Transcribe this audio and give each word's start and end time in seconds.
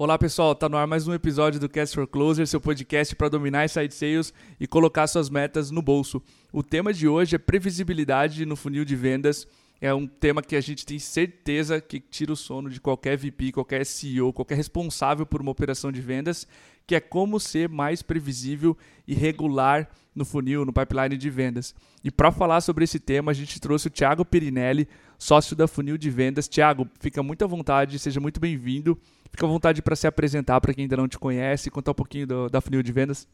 Olá 0.00 0.16
pessoal, 0.16 0.54
tá 0.54 0.68
no 0.68 0.76
ar 0.76 0.86
mais 0.86 1.08
um 1.08 1.12
episódio 1.12 1.58
do 1.58 1.68
Cast 1.68 1.92
for 1.92 2.06
Closer, 2.06 2.46
seu 2.46 2.60
podcast 2.60 3.16
para 3.16 3.28
dominar 3.28 3.68
site 3.68 3.92
sales 3.92 4.32
e 4.60 4.64
colocar 4.64 5.08
suas 5.08 5.28
metas 5.28 5.72
no 5.72 5.82
bolso. 5.82 6.22
O 6.52 6.62
tema 6.62 6.94
de 6.94 7.08
hoje 7.08 7.34
é 7.34 7.38
previsibilidade 7.38 8.46
no 8.46 8.54
funil 8.54 8.84
de 8.84 8.94
vendas. 8.94 9.44
É 9.80 9.92
um 9.92 10.06
tema 10.06 10.40
que 10.40 10.54
a 10.54 10.60
gente 10.60 10.86
tem 10.86 11.00
certeza 11.00 11.80
que 11.80 11.98
tira 11.98 12.32
o 12.32 12.36
sono 12.36 12.70
de 12.70 12.80
qualquer 12.80 13.16
VP, 13.16 13.50
qualquer 13.50 13.84
CEO, 13.84 14.32
qualquer 14.32 14.54
responsável 14.54 15.26
por 15.26 15.40
uma 15.40 15.50
operação 15.50 15.90
de 15.90 16.00
vendas, 16.00 16.46
que 16.86 16.94
é 16.94 17.00
como 17.00 17.40
ser 17.40 17.68
mais 17.68 18.00
previsível 18.00 18.78
e 19.04 19.14
regular 19.14 19.90
no 20.14 20.24
funil, 20.24 20.64
no 20.64 20.72
pipeline 20.72 21.16
de 21.16 21.28
vendas. 21.28 21.74
E 22.04 22.10
para 22.10 22.30
falar 22.30 22.60
sobre 22.60 22.84
esse 22.84 23.00
tema, 23.00 23.32
a 23.32 23.34
gente 23.34 23.60
trouxe 23.60 23.88
o 23.88 23.90
Thiago 23.90 24.24
Pirinelli, 24.24 24.88
sócio 25.18 25.56
da 25.56 25.66
Funil 25.66 25.98
de 25.98 26.10
Vendas. 26.10 26.48
Thiago, 26.48 26.88
fica 27.00 27.22
muito 27.22 27.44
à 27.44 27.48
vontade, 27.48 27.98
seja 27.98 28.20
muito 28.20 28.38
bem-vindo. 28.38 28.98
Fica 29.30 29.46
à 29.46 29.48
vontade 29.48 29.82
para 29.82 29.96
se 29.96 30.06
apresentar 30.06 30.60
para 30.60 30.74
quem 30.74 30.84
ainda 30.84 30.96
não 30.96 31.08
te 31.08 31.18
conhece, 31.18 31.70
contar 31.70 31.92
um 31.92 31.94
pouquinho 31.94 32.26
do, 32.26 32.48
da 32.48 32.60
Funil 32.60 32.82
de 32.82 32.92
Vendas. 32.92 33.26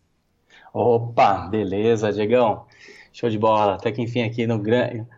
Opa, 0.72 1.46
beleza, 1.46 2.12
Diegão. 2.12 2.64
Show 3.12 3.30
de 3.30 3.38
bola. 3.38 3.74
Até 3.74 3.92
que 3.92 4.02
enfim 4.02 4.22
aqui 4.22 4.46
no 4.46 4.60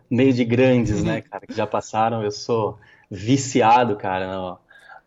meio 0.09 0.33
de 0.33 0.45
grandes, 0.45 1.03
né, 1.03 1.21
cara, 1.21 1.47
que 1.47 1.53
já 1.53 1.65
passaram. 1.65 2.23
Eu 2.23 2.31
sou 2.31 2.77
viciado, 3.09 3.95
cara, 3.95 4.35
no, 4.35 4.57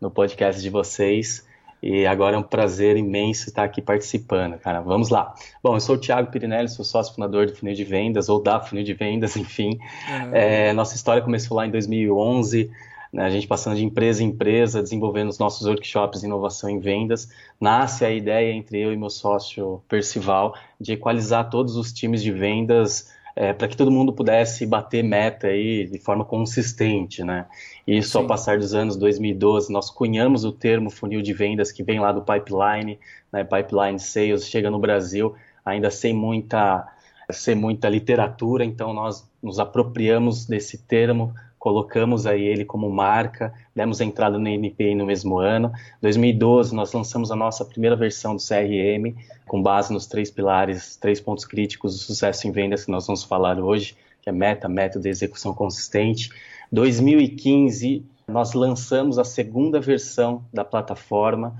no 0.01 0.11
podcast 0.11 0.61
de 0.61 0.69
vocês. 0.69 1.45
E 1.81 2.05
agora 2.05 2.35
é 2.35 2.39
um 2.39 2.43
prazer 2.43 2.95
imenso 2.95 3.49
estar 3.49 3.63
aqui 3.63 3.81
participando, 3.81 4.57
cara. 4.59 4.81
Vamos 4.81 5.09
lá. 5.09 5.33
Bom, 5.63 5.75
eu 5.75 5.79
sou 5.79 5.95
o 5.95 5.97
Thiago 5.97 6.29
Pirinelli, 6.29 6.69
sou 6.69 6.85
sócio 6.85 7.15
fundador 7.15 7.47
do 7.47 7.55
Funil 7.55 7.73
de 7.73 7.83
Vendas, 7.83 8.29
ou 8.29 8.41
da 8.41 8.59
Funil 8.59 8.83
de 8.83 8.93
Vendas, 8.93 9.35
enfim. 9.37 9.79
Uhum. 10.07 10.35
É, 10.35 10.73
nossa 10.73 10.95
história 10.95 11.23
começou 11.23 11.57
lá 11.57 11.65
em 11.65 11.71
2011, 11.71 12.69
né, 13.11 13.23
a 13.23 13.29
gente 13.29 13.47
passando 13.47 13.75
de 13.75 13.83
empresa 13.83 14.23
em 14.23 14.27
empresa, 14.27 14.81
desenvolvendo 14.81 15.29
os 15.29 15.37
nossos 15.37 15.67
workshops 15.67 16.21
de 16.21 16.27
inovação 16.27 16.69
em 16.69 16.79
vendas. 16.79 17.29
Nasce 17.59 18.05
a 18.05 18.11
ideia 18.11 18.53
entre 18.53 18.79
eu 18.79 18.93
e 18.93 18.97
meu 18.97 19.09
sócio 19.09 19.81
Percival 19.87 20.55
de 20.79 20.93
equalizar 20.93 21.49
todos 21.49 21.75
os 21.75 21.91
times 21.91 22.23
de 22.23 22.31
vendas 22.31 23.11
é, 23.35 23.53
para 23.53 23.67
que 23.67 23.77
todo 23.77 23.91
mundo 23.91 24.13
pudesse 24.13 24.65
bater 24.65 25.03
meta 25.03 25.47
aí 25.47 25.87
de 25.87 25.97
forma 25.99 26.25
consistente, 26.25 27.23
né? 27.23 27.45
Isso 27.87 28.11
Sim. 28.11 28.17
ao 28.19 28.27
passar 28.27 28.57
dos 28.57 28.73
anos 28.73 28.97
2012, 28.97 29.71
nós 29.71 29.89
cunhamos 29.89 30.43
o 30.43 30.51
termo 30.51 30.89
funil 30.89 31.21
de 31.21 31.33
vendas 31.33 31.71
que 31.71 31.83
vem 31.83 31.99
lá 31.99 32.11
do 32.11 32.21
pipeline, 32.21 32.99
né? 33.31 33.43
Pipeline 33.43 33.99
Sales 33.99 34.47
chega 34.47 34.69
no 34.69 34.79
Brasil 34.79 35.33
ainda 35.65 35.89
sem 35.89 36.13
muita 36.13 36.87
sem 37.31 37.55
muita 37.55 37.87
literatura, 37.87 38.65
então 38.65 38.93
nós 38.93 39.25
nos 39.41 39.57
apropriamos 39.57 40.45
desse 40.45 40.79
termo, 40.79 41.33
colocamos 41.61 42.25
aí 42.25 42.41
ele 42.41 42.65
como 42.65 42.89
marca, 42.89 43.53
demos 43.75 44.01
entrada 44.01 44.39
no 44.39 44.47
NPI 44.47 44.95
no 44.95 45.05
mesmo 45.05 45.37
ano. 45.37 45.71
2012 46.01 46.73
nós 46.73 46.91
lançamos 46.91 47.31
a 47.31 47.35
nossa 47.35 47.63
primeira 47.63 47.95
versão 47.95 48.35
do 48.35 48.41
CRM, 48.41 49.15
com 49.45 49.61
base 49.61 49.93
nos 49.93 50.07
três 50.07 50.31
pilares, 50.31 50.95
três 50.95 51.21
pontos 51.21 51.45
críticos 51.45 51.93
do 51.93 51.99
sucesso 51.99 52.47
em 52.47 52.51
vendas 52.51 52.85
que 52.85 52.89
nós 52.89 53.05
vamos 53.05 53.23
falar 53.23 53.59
hoje, 53.59 53.95
que 54.23 54.29
é 54.29 54.33
meta, 54.33 54.67
método 54.67 55.05
e 55.05 55.11
execução 55.11 55.53
consistente. 55.53 56.31
2015 56.71 58.03
nós 58.27 58.53
lançamos 58.53 59.19
a 59.19 59.23
segunda 59.23 59.79
versão 59.79 60.43
da 60.51 60.65
plataforma. 60.65 61.55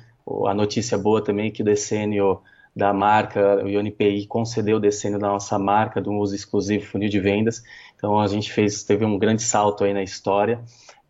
A 0.48 0.54
notícia 0.56 0.98
boa 0.98 1.24
também 1.24 1.50
é 1.50 1.52
que 1.52 1.62
o 1.62 1.66
decênio 1.66 2.42
da 2.76 2.94
marca, 2.94 3.64
o 3.64 3.70
IONPI 3.70 4.26
concedeu 4.28 4.78
o 4.78 4.80
decênio 4.80 5.20
da 5.20 5.28
nossa 5.28 5.60
marca 5.60 6.02
do 6.02 6.12
uso 6.14 6.34
exclusivo 6.34 6.86
funil 6.86 7.10
de 7.10 7.20
vendas. 7.20 7.64
Então 8.02 8.20
a 8.20 8.26
gente 8.26 8.52
fez, 8.52 8.84
teve 8.84 9.06
um 9.06 9.20
grande 9.20 9.44
salto 9.44 9.84
aí 9.84 9.94
na 9.94 10.02
história. 10.02 10.60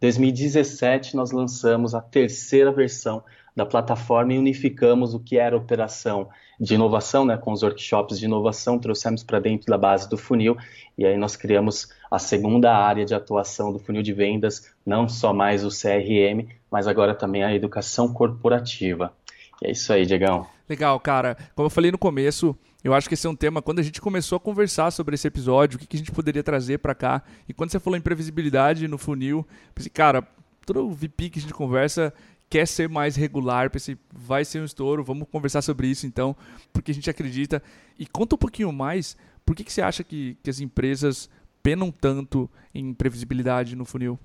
2017 0.01 1.15
nós 1.15 1.31
lançamos 1.31 1.95
a 1.95 2.01
terceira 2.01 2.69
versão 2.69 3.23
da 3.55 3.65
plataforma 3.65 4.33
e 4.33 4.37
unificamos 4.37 5.13
o 5.13 5.19
que 5.19 5.37
era 5.37 5.55
operação 5.55 6.27
de 6.59 6.75
inovação, 6.75 7.23
né, 7.25 7.37
com 7.37 7.53
os 7.53 7.63
workshops 7.63 8.19
de 8.19 8.25
inovação, 8.25 8.77
trouxemos 8.77 9.23
para 9.23 9.39
dentro 9.39 9.67
da 9.67 9.77
base 9.77 10.09
do 10.09 10.17
funil 10.17 10.57
e 10.97 11.05
aí 11.05 11.15
nós 11.15 11.37
criamos 11.37 11.87
a 12.11 12.19
segunda 12.19 12.75
área 12.75 13.05
de 13.05 13.15
atuação 13.15 13.71
do 13.71 13.79
funil 13.79 14.03
de 14.03 14.11
vendas, 14.11 14.69
não 14.85 15.07
só 15.07 15.33
mais 15.33 15.63
o 15.63 15.69
CRM, 15.69 16.49
mas 16.69 16.87
agora 16.87 17.15
também 17.15 17.41
a 17.41 17.55
educação 17.55 18.13
corporativa. 18.13 19.13
E 19.61 19.67
é 19.67 19.71
isso 19.71 19.93
aí, 19.93 20.05
Diegão. 20.05 20.45
Legal, 20.67 20.99
cara. 20.99 21.37
Como 21.55 21.67
eu 21.67 21.69
falei 21.69 21.89
no 21.89 21.97
começo, 21.97 22.53
eu 22.83 22.93
acho 22.93 23.07
que 23.07 23.13
esse 23.13 23.27
é 23.27 23.29
um 23.29 23.35
tema. 23.35 23.61
Quando 23.61 23.79
a 23.79 23.83
gente 23.83 24.01
começou 24.01 24.37
a 24.37 24.39
conversar 24.39 24.91
sobre 24.91 25.15
esse 25.15 25.27
episódio, 25.27 25.77
o 25.77 25.79
que, 25.79 25.87
que 25.87 25.95
a 25.97 25.99
gente 25.99 26.11
poderia 26.11 26.43
trazer 26.43 26.79
para 26.79 26.95
cá, 26.95 27.23
e 27.47 27.53
quando 27.53 27.71
você 27.71 27.79
falou 27.79 27.97
em 27.97 28.01
previsibilidade 28.01 28.87
no 28.87 28.97
funil, 28.97 29.45
pensei, 29.73 29.91
cara, 29.91 30.27
todo 30.65 30.89
VP 30.89 31.29
que 31.29 31.39
a 31.39 31.41
gente 31.41 31.53
conversa 31.53 32.13
quer 32.49 32.67
ser 32.67 32.89
mais 32.89 33.15
regular, 33.15 33.69
pensei, 33.69 33.97
vai 34.11 34.43
ser 34.43 34.59
um 34.59 34.65
estouro, 34.65 35.03
vamos 35.03 35.25
conversar 35.31 35.61
sobre 35.61 35.87
isso 35.87 36.05
então, 36.05 36.35
porque 36.73 36.91
a 36.91 36.93
gente 36.93 37.09
acredita. 37.09 37.63
E 37.97 38.05
conta 38.05 38.35
um 38.35 38.37
pouquinho 38.37 38.73
mais, 38.73 39.15
por 39.45 39.55
que, 39.55 39.63
que 39.63 39.71
você 39.71 39.81
acha 39.81 40.03
que, 40.03 40.37
que 40.43 40.49
as 40.49 40.59
empresas 40.59 41.29
penam 41.63 41.91
tanto 41.91 42.49
em 42.73 42.93
previsibilidade 42.93 43.75
no 43.75 43.85
funil? 43.85 44.19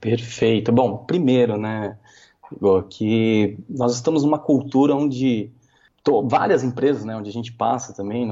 Perfeito. 0.00 0.70
Bom, 0.70 0.98
primeiro, 0.98 1.58
né, 1.58 1.96
que 2.90 3.56
nós 3.68 3.94
estamos 3.94 4.22
numa 4.22 4.38
cultura 4.38 4.94
onde 4.94 5.50
tô, 6.04 6.22
várias 6.22 6.62
empresas, 6.62 7.04
né, 7.04 7.16
onde 7.16 7.30
a 7.30 7.32
gente 7.32 7.50
passa 7.50 7.94
também, 7.94 8.30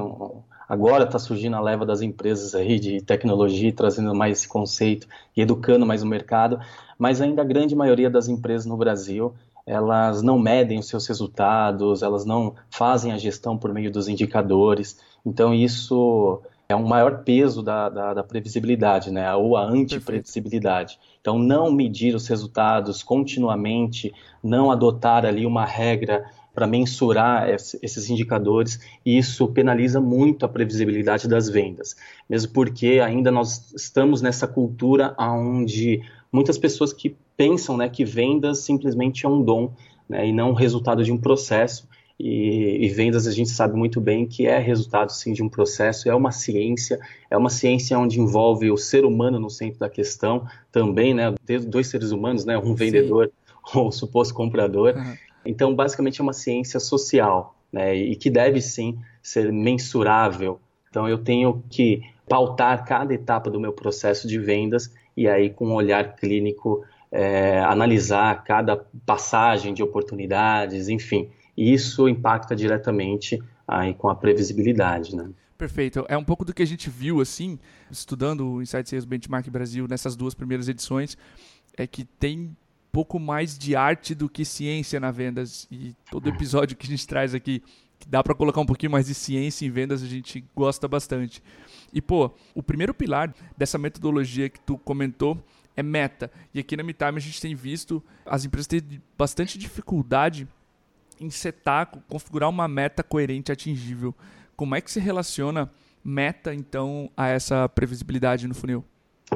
agora 0.69 1.03
está 1.03 1.17
surgindo 1.17 1.55
a 1.55 1.59
leva 1.59 1.85
das 1.85 2.01
empresas 2.01 2.53
aí 2.53 2.79
de 2.79 3.01
tecnologia, 3.01 3.73
trazendo 3.73 4.13
mais 4.13 4.37
esse 4.37 4.47
conceito 4.47 5.07
e 5.35 5.41
educando 5.41 5.85
mais 5.85 6.03
o 6.03 6.07
mercado, 6.07 6.59
mas 6.97 7.19
ainda 7.19 7.41
a 7.41 7.45
grande 7.45 7.75
maioria 7.75 8.09
das 8.09 8.29
empresas 8.29 8.67
no 8.67 8.77
Brasil 8.77 9.33
elas 9.65 10.21
não 10.21 10.37
medem 10.37 10.77
os 10.77 10.87
seus 10.87 11.07
resultados, 11.07 12.03
elas 12.03 12.25
não 12.25 12.53
fazem 12.69 13.13
a 13.13 13.17
gestão 13.17 13.57
por 13.57 13.73
meio 13.73 13.89
dos 13.89 14.09
indicadores, 14.09 14.99
então 15.25 15.53
isso 15.53 16.41
é 16.67 16.75
um 16.75 16.85
maior 16.85 17.23
peso 17.23 17.61
da, 17.61 17.89
da, 17.89 18.13
da 18.13 18.23
previsibilidade, 18.23 19.11
né? 19.11 19.33
ou 19.35 19.55
a 19.55 19.63
antiprevisibilidade. 19.63 20.99
Então, 21.21 21.37
não 21.37 21.71
medir 21.71 22.15
os 22.15 22.27
resultados 22.27 23.03
continuamente, 23.03 24.13
não 24.43 24.71
adotar 24.71 25.25
ali 25.25 25.45
uma 25.45 25.65
regra 25.65 26.25
para 26.53 26.67
mensurar 26.67 27.49
esses 27.49 28.09
indicadores, 28.09 28.79
e 29.05 29.17
isso 29.17 29.47
penaliza 29.47 29.99
muito 29.99 30.45
a 30.45 30.49
previsibilidade 30.49 31.27
das 31.27 31.49
vendas, 31.49 31.95
mesmo 32.29 32.53
porque 32.53 33.01
ainda 33.03 33.31
nós 33.31 33.73
estamos 33.73 34.21
nessa 34.21 34.47
cultura 34.47 35.15
onde 35.19 36.01
muitas 36.31 36.57
pessoas 36.57 36.93
que 36.93 37.15
pensam 37.35 37.75
né, 37.75 37.89
que 37.89 38.05
vendas 38.05 38.59
simplesmente 38.59 39.25
é 39.25 39.29
um 39.29 39.41
dom 39.41 39.73
né, 40.07 40.27
e 40.27 40.31
não 40.31 40.51
o 40.51 40.53
resultado 40.53 41.03
de 41.03 41.11
um 41.11 41.17
processo, 41.17 41.87
e, 42.19 42.85
e, 42.85 42.89
vendas 42.89 43.25
a 43.25 43.31
gente 43.31 43.49
sabe 43.49 43.75
muito 43.75 43.99
bem 43.99 44.27
que 44.27 44.45
é 44.45 44.59
resultado 44.59 45.11
sim 45.11 45.33
de 45.33 45.41
um 45.41 45.49
processo, 45.49 46.07
é 46.07 46.13
uma 46.13 46.31
ciência, 46.31 46.99
é 47.29 47.35
uma 47.35 47.49
ciência 47.49 47.97
onde 47.97 48.19
envolve 48.19 48.69
o 48.69 48.77
ser 48.77 49.03
humano 49.03 49.39
no 49.39 49.49
centro 49.49 49.79
da 49.79 49.89
questão 49.89 50.45
também, 50.71 51.13
né? 51.13 51.33
Dois 51.67 51.87
seres 51.87 52.11
humanos, 52.11 52.45
né? 52.45 52.55
Um 52.57 52.75
vendedor 52.75 53.25
sim. 53.25 53.33
ou 53.79 53.87
um 53.87 53.91
suposto 53.91 54.33
comprador. 54.33 54.95
Uhum. 54.95 55.15
Então, 55.45 55.75
basicamente 55.75 56.19
é 56.19 56.23
uma 56.23 56.33
ciência 56.33 56.79
social, 56.79 57.55
né? 57.71 57.95
E 57.95 58.15
que 58.15 58.29
deve 58.29 58.61
sim 58.61 58.99
ser 59.21 59.51
mensurável. 59.51 60.59
Então, 60.89 61.07
eu 61.07 61.17
tenho 61.17 61.63
que 61.69 62.01
pautar 62.27 62.85
cada 62.85 63.13
etapa 63.13 63.49
do 63.49 63.59
meu 63.59 63.73
processo 63.73 64.27
de 64.27 64.39
vendas 64.39 64.93
e 65.15 65.27
aí 65.27 65.49
com 65.49 65.67
um 65.67 65.73
olhar 65.73 66.15
clínico 66.15 66.83
é, 67.11 67.59
analisar 67.59 68.43
cada 68.43 68.77
passagem 69.05 69.73
de 69.73 69.83
oportunidades, 69.83 70.89
enfim 70.89 71.29
isso 71.57 72.09
impacta 72.09 72.55
diretamente 72.55 73.41
aí 73.67 73.93
com 73.93 74.09
a 74.09 74.15
previsibilidade, 74.15 75.15
né? 75.15 75.29
Perfeito. 75.57 76.03
É 76.09 76.17
um 76.17 76.23
pouco 76.23 76.43
do 76.43 76.53
que 76.53 76.63
a 76.63 76.67
gente 76.67 76.89
viu, 76.89 77.21
assim, 77.21 77.59
estudando 77.89 78.45
o 78.45 78.61
Insight 78.61 78.89
Sales 78.89 79.05
Benchmark 79.05 79.49
Brasil 79.49 79.87
nessas 79.87 80.15
duas 80.15 80.33
primeiras 80.33 80.67
edições, 80.67 81.17
é 81.77 81.87
que 81.87 82.03
tem 82.03 82.55
pouco 82.93 83.19
mais 83.19 83.57
de 83.57 83.75
arte 83.75 84.13
do 84.13 84.29
que 84.29 84.45
ciência 84.45 84.99
na 84.99 85.09
vendas. 85.09 85.67
E 85.71 85.95
todo 86.11 86.29
episódio 86.29 86.77
que 86.77 86.85
a 86.85 86.89
gente 86.89 87.07
traz 87.07 87.33
aqui, 87.33 87.63
que 87.99 88.07
dá 88.07 88.23
para 88.23 88.35
colocar 88.35 88.61
um 88.61 88.65
pouquinho 88.67 88.91
mais 88.91 89.07
de 89.07 89.15
ciência 89.15 89.65
em 89.65 89.71
vendas, 89.71 90.03
a 90.03 90.05
gente 90.05 90.45
gosta 90.55 90.87
bastante. 90.87 91.43
E, 91.91 91.99
pô, 91.99 92.31
o 92.53 92.61
primeiro 92.61 92.93
pilar 92.93 93.33
dessa 93.57 93.79
metodologia 93.79 94.47
que 94.47 94.59
tu 94.59 94.77
comentou 94.77 95.43
é 95.75 95.81
meta. 95.81 96.31
E 96.53 96.59
aqui 96.59 96.77
na 96.77 96.83
MeTime 96.83 97.17
a 97.17 97.19
gente 97.19 97.41
tem 97.41 97.55
visto 97.55 98.01
as 98.23 98.45
empresas 98.45 98.67
terem 98.67 99.01
bastante 99.17 99.57
dificuldade 99.57 100.47
em 101.19 101.31
setar, 101.31 101.87
configurar 102.07 102.47
uma 102.47 102.67
meta 102.67 103.01
coerente 103.01 103.51
atingível. 103.51 104.13
Como 104.55 104.75
é 104.75 104.81
que 104.81 104.91
se 104.91 104.99
relaciona 104.99 105.71
meta, 106.03 106.53
então, 106.53 107.09
a 107.17 107.27
essa 107.27 107.67
previsibilidade 107.67 108.47
no 108.47 108.53
funil? 108.53 108.85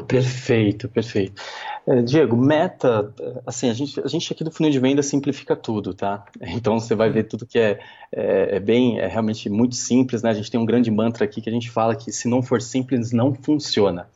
Perfeito, 0.08 0.88
perfeito. 0.88 1.42
É, 1.88 2.02
Diego, 2.02 2.36
meta, 2.36 3.14
assim, 3.46 3.70
a 3.70 3.74
gente, 3.74 3.98
a 4.02 4.08
gente 4.08 4.34
aqui 4.34 4.44
do 4.44 4.52
funil 4.52 4.70
de 4.70 4.78
venda 4.78 5.02
simplifica 5.02 5.56
tudo, 5.56 5.94
tá? 5.94 6.26
Então 6.42 6.78
você 6.78 6.94
vai 6.94 7.10
ver 7.10 7.24
tudo 7.24 7.46
que 7.46 7.58
é, 7.58 7.80
é, 8.12 8.58
é, 8.58 8.60
bem, 8.60 9.00
é 9.00 9.08
realmente 9.08 9.50
muito 9.50 9.76
simples, 9.76 10.22
né? 10.22 10.32
A 10.32 10.34
gente 10.34 10.52
tem 10.52 10.60
um 10.60 10.66
grande 10.66 10.92
mantra 10.92 11.24
aqui 11.24 11.40
que 11.40 11.50
a 11.50 11.54
gente 11.54 11.70
fala 11.70 11.96
que 11.96 12.12
se 12.12 12.28
não 12.28 12.42
for 12.42 12.62
simples, 12.62 13.14
não 13.14 13.34
funciona. 13.34 14.10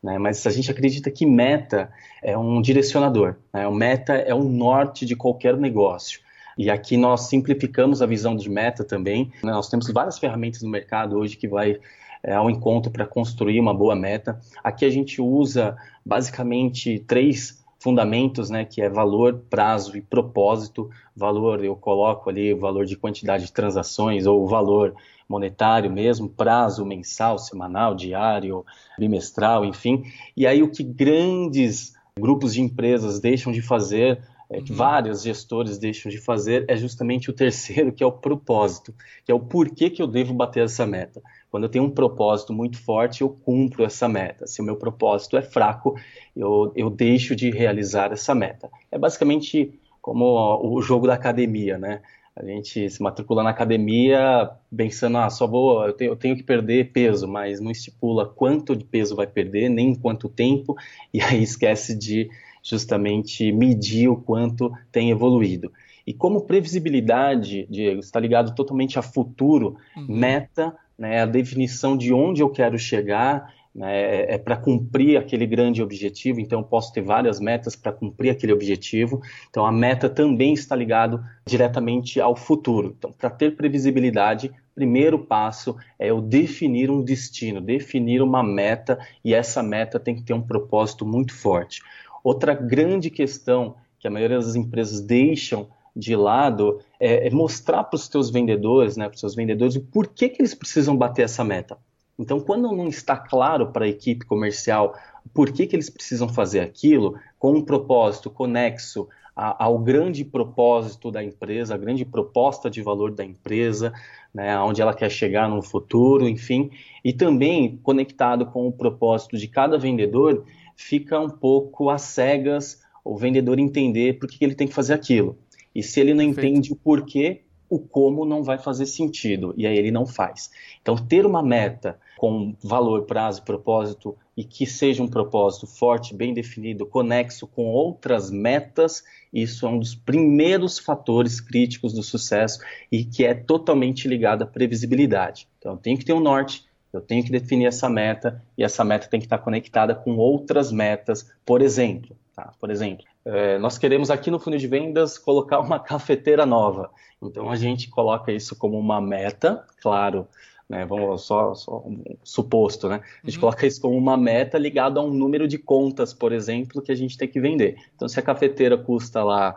Né? 0.00 0.18
Mas 0.18 0.46
a 0.46 0.50
gente 0.50 0.70
acredita 0.70 1.10
que 1.10 1.26
meta 1.26 1.90
é 2.22 2.38
um 2.38 2.62
direcionador, 2.62 3.34
né? 3.52 3.66
O 3.66 3.74
meta 3.74 4.12
é 4.12 4.32
o 4.32 4.44
norte 4.44 5.04
de 5.04 5.16
qualquer 5.16 5.56
negócio. 5.56 6.20
E 6.56 6.70
aqui 6.70 6.96
nós 6.96 7.22
simplificamos 7.22 8.00
a 8.02 8.06
visão 8.06 8.36
de 8.36 8.48
meta 8.48 8.84
também. 8.84 9.32
Né? 9.42 9.50
Nós 9.50 9.68
temos 9.68 9.90
várias 9.90 10.16
ferramentas 10.16 10.62
no 10.62 10.70
mercado 10.70 11.18
hoje 11.18 11.36
que 11.36 11.48
vai 11.48 11.78
é, 12.22 12.34
ao 12.34 12.50
encontro 12.50 12.90
para 12.90 13.06
construir 13.06 13.60
uma 13.60 13.74
boa 13.74 13.94
meta. 13.94 14.40
Aqui 14.62 14.84
a 14.84 14.90
gente 14.90 15.20
usa 15.20 15.76
basicamente 16.04 16.98
três 17.00 17.64
fundamentos, 17.78 18.50
né, 18.50 18.64
que 18.64 18.82
é 18.82 18.88
valor, 18.88 19.44
prazo 19.48 19.96
e 19.96 20.00
propósito. 20.00 20.90
Valor, 21.14 21.64
eu 21.64 21.76
coloco 21.76 22.28
ali 22.28 22.52
o 22.52 22.58
valor 22.58 22.84
de 22.84 22.96
quantidade 22.96 23.44
de 23.44 23.52
transações 23.52 24.26
ou 24.26 24.42
o 24.42 24.48
valor 24.48 24.94
monetário 25.28 25.90
mesmo, 25.90 26.28
prazo 26.28 26.84
mensal, 26.84 27.38
semanal, 27.38 27.94
diário, 27.94 28.64
bimestral, 28.98 29.64
enfim. 29.64 30.04
E 30.36 30.46
aí 30.46 30.62
o 30.62 30.70
que 30.70 30.82
grandes 30.82 31.94
grupos 32.18 32.54
de 32.54 32.62
empresas 32.62 33.20
deixam 33.20 33.52
de 33.52 33.60
fazer 33.60 34.20
é, 34.48 34.60
que 34.60 34.70
uhum. 34.70 34.76
vários 34.76 35.22
gestores 35.22 35.76
deixam 35.78 36.10
de 36.10 36.18
fazer 36.18 36.64
é 36.68 36.76
justamente 36.76 37.30
o 37.30 37.32
terceiro, 37.32 37.92
que 37.92 38.02
é 38.02 38.06
o 38.06 38.12
propósito, 38.12 38.94
que 39.24 39.32
é 39.32 39.34
o 39.34 39.40
porquê 39.40 39.90
que 39.90 40.00
eu 40.00 40.06
devo 40.06 40.32
bater 40.32 40.64
essa 40.64 40.86
meta. 40.86 41.20
Quando 41.56 41.64
eu 41.64 41.70
tenho 41.70 41.86
um 41.86 41.90
propósito 41.90 42.52
muito 42.52 42.76
forte, 42.76 43.22
eu 43.22 43.30
cumpro 43.30 43.82
essa 43.82 44.06
meta. 44.06 44.46
Se 44.46 44.60
o 44.60 44.64
meu 44.64 44.76
propósito 44.76 45.38
é 45.38 45.42
fraco, 45.42 45.98
eu, 46.36 46.70
eu 46.76 46.90
deixo 46.90 47.34
de 47.34 47.48
realizar 47.50 48.12
essa 48.12 48.34
meta. 48.34 48.68
É 48.92 48.98
basicamente 48.98 49.72
como 50.02 50.60
o 50.62 50.82
jogo 50.82 51.06
da 51.06 51.14
academia, 51.14 51.78
né? 51.78 52.02
A 52.36 52.44
gente 52.44 52.90
se 52.90 53.02
matricula 53.02 53.42
na 53.42 53.48
academia 53.48 54.50
pensando, 54.76 55.16
ah, 55.16 55.30
só 55.30 55.46
vou, 55.46 55.86
eu 55.86 55.94
tenho, 55.94 56.10
eu 56.10 56.16
tenho, 56.16 56.36
que 56.36 56.42
perder 56.42 56.92
peso, 56.92 57.26
mas 57.26 57.58
não 57.58 57.70
estipula 57.70 58.26
quanto 58.26 58.76
de 58.76 58.84
peso 58.84 59.16
vai 59.16 59.26
perder, 59.26 59.70
nem 59.70 59.94
quanto 59.94 60.28
tempo, 60.28 60.76
e 61.10 61.22
aí 61.22 61.42
esquece 61.42 61.96
de 61.96 62.28
justamente 62.62 63.50
medir 63.50 64.10
o 64.10 64.16
quanto 64.18 64.70
tem 64.92 65.10
evoluído. 65.10 65.72
E 66.06 66.12
como 66.12 66.42
previsibilidade, 66.42 67.66
Diego, 67.70 68.00
está 68.00 68.20
ligado 68.20 68.54
totalmente 68.54 68.98
a 68.98 69.02
futuro, 69.02 69.78
uhum. 69.96 70.06
meta, 70.06 70.76
né, 70.98 71.22
a 71.22 71.26
definição 71.26 71.96
de 71.96 72.12
onde 72.12 72.42
eu 72.42 72.48
quero 72.48 72.78
chegar, 72.78 73.52
né, 73.74 73.94
é, 73.94 74.34
é 74.34 74.38
para 74.38 74.56
cumprir 74.56 75.18
aquele 75.18 75.46
grande 75.46 75.82
objetivo, 75.82 76.40
então 76.40 76.60
eu 76.60 76.64
posso 76.64 76.92
ter 76.92 77.02
várias 77.02 77.38
metas 77.38 77.76
para 77.76 77.92
cumprir 77.92 78.30
aquele 78.30 78.52
objetivo. 78.52 79.20
Então 79.50 79.66
a 79.66 79.72
meta 79.72 80.08
também 80.08 80.54
está 80.54 80.74
ligado 80.74 81.22
diretamente 81.44 82.20
ao 82.20 82.34
futuro. 82.34 82.94
Então, 82.98 83.12
para 83.12 83.28
ter 83.28 83.54
previsibilidade, 83.54 84.50
primeiro 84.74 85.18
passo 85.18 85.76
é 85.98 86.10
eu 86.10 86.20
definir 86.20 86.90
um 86.90 87.02
destino, 87.02 87.60
definir 87.60 88.22
uma 88.22 88.42
meta, 88.42 88.98
e 89.24 89.34
essa 89.34 89.62
meta 89.62 90.00
tem 90.00 90.14
que 90.14 90.22
ter 90.22 90.32
um 90.32 90.42
propósito 90.42 91.04
muito 91.06 91.34
forte. 91.34 91.80
Outra 92.24 92.54
grande 92.54 93.10
questão 93.10 93.76
que 93.98 94.08
a 94.08 94.10
maioria 94.10 94.36
das 94.36 94.54
empresas 94.54 95.00
deixam 95.00 95.68
de 95.94 96.14
lado 96.14 96.80
é, 96.98 97.26
é 97.26 97.30
mostrar 97.30 97.84
para 97.84 97.96
os 97.96 98.06
seus 98.06 98.30
vendedores, 98.30 98.96
né, 98.96 99.06
para 99.06 99.14
os 99.14 99.20
seus 99.20 99.34
vendedores, 99.34 99.76
o 99.76 99.80
porquê 99.80 100.28
que 100.28 100.40
eles 100.40 100.54
precisam 100.54 100.96
bater 100.96 101.22
essa 101.22 101.44
meta. 101.44 101.78
Então, 102.18 102.40
quando 102.40 102.72
não 102.72 102.88
está 102.88 103.16
claro 103.16 103.72
para 103.72 103.84
a 103.84 103.88
equipe 103.88 104.24
comercial 104.24 104.94
por 105.34 105.52
que, 105.52 105.66
que 105.66 105.76
eles 105.76 105.90
precisam 105.90 106.28
fazer 106.28 106.60
aquilo, 106.60 107.18
com 107.38 107.52
um 107.52 107.62
propósito 107.62 108.30
conexo 108.30 109.08
ao 109.34 109.78
grande 109.78 110.24
propósito 110.24 111.10
da 111.10 111.22
empresa, 111.22 111.74
a 111.74 111.78
grande 111.78 112.06
proposta 112.06 112.70
de 112.70 112.80
valor 112.80 113.12
da 113.12 113.22
empresa, 113.22 113.92
né, 114.32 114.58
onde 114.60 114.80
ela 114.80 114.94
quer 114.94 115.10
chegar 115.10 115.46
no 115.46 115.60
futuro, 115.60 116.26
enfim, 116.26 116.70
e 117.04 117.12
também 117.12 117.76
conectado 117.82 118.46
com 118.46 118.66
o 118.66 118.72
propósito 118.72 119.36
de 119.36 119.46
cada 119.46 119.76
vendedor, 119.76 120.44
fica 120.74 121.20
um 121.20 121.28
pouco 121.28 121.90
às 121.90 122.02
cegas 122.02 122.82
o 123.04 123.16
vendedor 123.16 123.58
entender 123.58 124.18
por 124.18 124.26
que 124.26 124.42
ele 124.42 124.54
tem 124.54 124.66
que 124.66 124.74
fazer 124.74 124.94
aquilo. 124.94 125.38
E 125.76 125.82
se 125.82 126.00
ele 126.00 126.14
não 126.14 126.24
Perfeito. 126.24 126.48
entende 126.48 126.72
o 126.72 126.76
porquê, 126.76 127.42
o 127.68 127.78
como 127.78 128.24
não 128.24 128.42
vai 128.42 128.56
fazer 128.56 128.86
sentido, 128.86 129.52
e 129.58 129.66
aí 129.66 129.76
ele 129.76 129.90
não 129.90 130.06
faz. 130.06 130.50
Então, 130.80 130.96
ter 130.96 131.26
uma 131.26 131.42
meta 131.42 131.98
com 132.16 132.56
valor, 132.62 133.02
prazo, 133.02 133.42
propósito, 133.42 134.16
e 134.34 134.42
que 134.42 134.64
seja 134.64 135.02
um 135.02 135.08
propósito 135.08 135.66
forte, 135.66 136.14
bem 136.14 136.32
definido, 136.32 136.86
conexo 136.86 137.46
com 137.46 137.66
outras 137.66 138.30
metas, 138.30 139.04
isso 139.30 139.66
é 139.66 139.68
um 139.68 139.78
dos 139.78 139.94
primeiros 139.94 140.78
fatores 140.78 141.42
críticos 141.42 141.92
do 141.92 142.02
sucesso 142.02 142.60
e 142.90 143.04
que 143.04 143.26
é 143.26 143.34
totalmente 143.34 144.08
ligado 144.08 144.44
à 144.44 144.46
previsibilidade. 144.46 145.46
Então, 145.58 145.72
eu 145.72 145.78
tenho 145.78 145.98
que 145.98 146.06
ter 146.06 146.14
um 146.14 146.20
norte, 146.20 146.64
eu 146.90 147.02
tenho 147.02 147.22
que 147.22 147.30
definir 147.30 147.66
essa 147.66 147.90
meta 147.90 148.42
e 148.56 148.64
essa 148.64 148.82
meta 148.82 149.08
tem 149.08 149.20
que 149.20 149.26
estar 149.26 149.38
conectada 149.38 149.94
com 149.94 150.16
outras 150.16 150.72
metas. 150.72 151.30
Por 151.44 151.60
exemplo, 151.60 152.16
tá? 152.36 152.52
por 152.60 152.70
exemplo, 152.70 153.04
é, 153.24 153.58
nós 153.58 153.78
queremos 153.78 154.10
aqui 154.10 154.30
no 154.30 154.38
funil 154.38 154.58
de 154.58 154.68
vendas 154.68 155.18
colocar 155.18 155.58
uma 155.58 155.80
cafeteira 155.80 156.44
nova. 156.44 156.90
Então 157.20 157.50
a 157.50 157.56
gente 157.56 157.88
coloca 157.88 158.30
isso 158.30 158.54
como 158.54 158.78
uma 158.78 159.00
meta, 159.00 159.66
claro. 159.80 160.28
Né, 160.68 160.84
vamos 160.84 161.22
só, 161.22 161.54
só 161.54 161.76
um 161.76 162.02
suposto, 162.24 162.88
né? 162.88 163.00
A 163.22 163.26
gente 163.26 163.36
uhum. 163.36 163.42
coloca 163.42 163.64
isso 163.64 163.80
como 163.80 163.96
uma 163.96 164.16
meta 164.16 164.58
ligada 164.58 164.98
a 164.98 165.02
um 165.02 165.12
número 165.12 165.46
de 165.46 165.58
contas, 165.58 166.12
por 166.12 166.32
exemplo, 166.32 166.82
que 166.82 166.90
a 166.90 166.94
gente 166.96 167.16
tem 167.16 167.28
que 167.28 167.40
vender. 167.40 167.76
Então, 167.94 168.08
se 168.08 168.18
a 168.18 168.22
cafeteira 168.22 168.76
custa 168.76 169.22
lá 169.22 169.54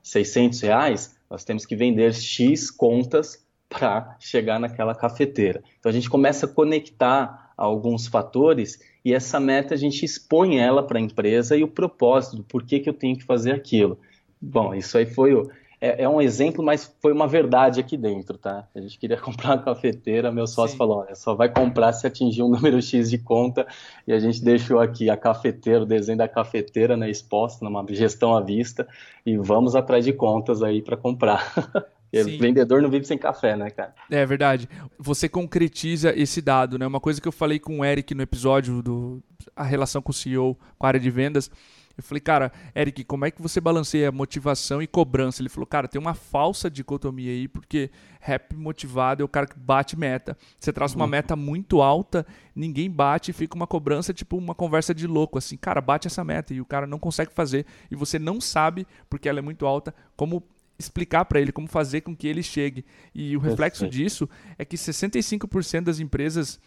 600 0.00 0.60
reais, 0.60 1.16
nós 1.28 1.42
temos 1.42 1.66
que 1.66 1.74
vender 1.74 2.14
X 2.14 2.70
contas 2.70 3.44
para 3.68 4.16
chegar 4.20 4.60
naquela 4.60 4.94
cafeteira. 4.94 5.62
Então 5.80 5.90
a 5.90 5.92
gente 5.92 6.08
começa 6.08 6.46
a 6.46 6.48
conectar 6.48 7.52
alguns 7.56 8.06
fatores 8.06 8.78
e 9.04 9.12
essa 9.12 9.38
meta 9.38 9.74
a 9.74 9.76
gente 9.76 10.04
expõe 10.04 10.58
ela 10.58 10.82
para 10.82 10.98
a 10.98 11.02
empresa 11.02 11.56
e 11.56 11.62
o 11.62 11.68
propósito, 11.68 12.44
por 12.48 12.64
que, 12.64 12.80
que 12.80 12.88
eu 12.88 12.94
tenho 12.94 13.16
que 13.16 13.24
fazer 13.24 13.52
aquilo. 13.52 13.98
Bom, 14.40 14.74
isso 14.74 14.96
aí 14.96 15.06
foi 15.06 15.34
o, 15.34 15.50
é, 15.84 16.04
é, 16.04 16.08
um 16.08 16.18
exemplo, 16.18 16.64
mas 16.64 16.90
foi 17.02 17.12
uma 17.12 17.28
verdade 17.28 17.78
aqui 17.78 17.94
dentro, 17.94 18.38
tá? 18.38 18.66
A 18.74 18.80
gente 18.80 18.98
queria 18.98 19.16
comprar 19.20 19.50
uma 19.50 19.62
cafeteira, 19.62 20.32
meu 20.32 20.46
sócio 20.46 20.72
Sim. 20.72 20.78
falou, 20.78 21.00
olha, 21.00 21.14
só 21.14 21.34
vai 21.34 21.50
comprar 21.50 21.92
se 21.92 22.06
atingir 22.06 22.42
um 22.42 22.48
número 22.48 22.80
X 22.80 23.10
de 23.10 23.18
conta, 23.18 23.66
e 24.06 24.12
a 24.14 24.18
gente 24.18 24.42
deixou 24.42 24.80
aqui 24.80 25.10
a 25.10 25.16
cafeteira, 25.16 25.82
o 25.82 25.86
desenho 25.86 26.16
da 26.16 26.26
cafeteira 26.26 26.96
né, 26.96 27.10
exposta 27.10 27.62
numa 27.62 27.84
gestão 27.90 28.34
à 28.34 28.40
vista, 28.40 28.88
e 29.26 29.36
vamos 29.36 29.76
atrás 29.76 30.06
de 30.06 30.14
contas 30.14 30.62
aí 30.62 30.80
para 30.80 30.96
comprar. 30.96 31.52
Sim. 32.22 32.38
Vendedor 32.38 32.80
não 32.80 32.90
vive 32.90 33.04
sem 33.04 33.18
café, 33.18 33.56
né, 33.56 33.70
cara? 33.70 33.94
É 34.10 34.24
verdade. 34.24 34.68
Você 34.98 35.28
concretiza 35.28 36.14
esse 36.16 36.40
dado, 36.40 36.78
né? 36.78 36.86
Uma 36.86 37.00
coisa 37.00 37.20
que 37.20 37.26
eu 37.26 37.32
falei 37.32 37.58
com 37.58 37.80
o 37.80 37.84
Eric 37.84 38.14
no 38.14 38.22
episódio 38.22 38.82
do 38.82 39.22
a 39.54 39.64
relação 39.64 40.00
com 40.00 40.10
o 40.10 40.14
CEO, 40.14 40.56
com 40.78 40.86
a 40.86 40.88
área 40.88 41.00
de 41.00 41.10
vendas. 41.10 41.50
Eu 41.96 42.02
falei, 42.02 42.20
cara, 42.20 42.50
Eric, 42.74 43.04
como 43.04 43.24
é 43.24 43.30
que 43.30 43.40
você 43.40 43.60
balanceia 43.60 44.10
motivação 44.10 44.82
e 44.82 44.86
cobrança? 44.86 45.40
Ele 45.40 45.48
falou, 45.48 45.66
cara, 45.66 45.86
tem 45.86 46.00
uma 46.00 46.12
falsa 46.12 46.68
dicotomia 46.68 47.30
aí, 47.30 47.46
porque 47.46 47.88
rap 48.20 48.56
motivado 48.56 49.22
é 49.22 49.24
o 49.24 49.28
cara 49.28 49.46
que 49.46 49.56
bate 49.56 49.96
meta. 49.96 50.36
Você 50.58 50.72
traz 50.72 50.92
uma 50.92 51.04
uhum. 51.04 51.10
meta 51.10 51.36
muito 51.36 51.80
alta, 51.80 52.26
ninguém 52.54 52.90
bate 52.90 53.30
e 53.30 53.34
fica 53.34 53.54
uma 53.54 53.66
cobrança, 53.66 54.12
tipo 54.12 54.36
uma 54.36 54.56
conversa 54.56 54.92
de 54.92 55.06
louco, 55.06 55.38
assim, 55.38 55.56
cara, 55.56 55.80
bate 55.80 56.08
essa 56.08 56.24
meta 56.24 56.52
e 56.52 56.60
o 56.60 56.64
cara 56.64 56.84
não 56.84 56.98
consegue 56.98 57.32
fazer 57.32 57.64
e 57.88 57.94
você 57.94 58.18
não 58.18 58.40
sabe, 58.40 58.86
porque 59.08 59.28
ela 59.28 59.38
é 59.38 59.42
muito 59.42 59.64
alta, 59.64 59.94
como 60.16 60.42
explicar 60.78 61.24
para 61.24 61.40
ele 61.40 61.52
como 61.52 61.68
fazer 61.68 62.00
com 62.00 62.14
que 62.14 62.26
ele 62.26 62.42
chegue. 62.42 62.84
E 63.14 63.36
o 63.36 63.40
reflexo 63.40 63.88
disso 63.88 64.28
é 64.58 64.64
que 64.64 64.76
65% 64.76 65.82
das 65.82 66.00
empresas 66.00 66.60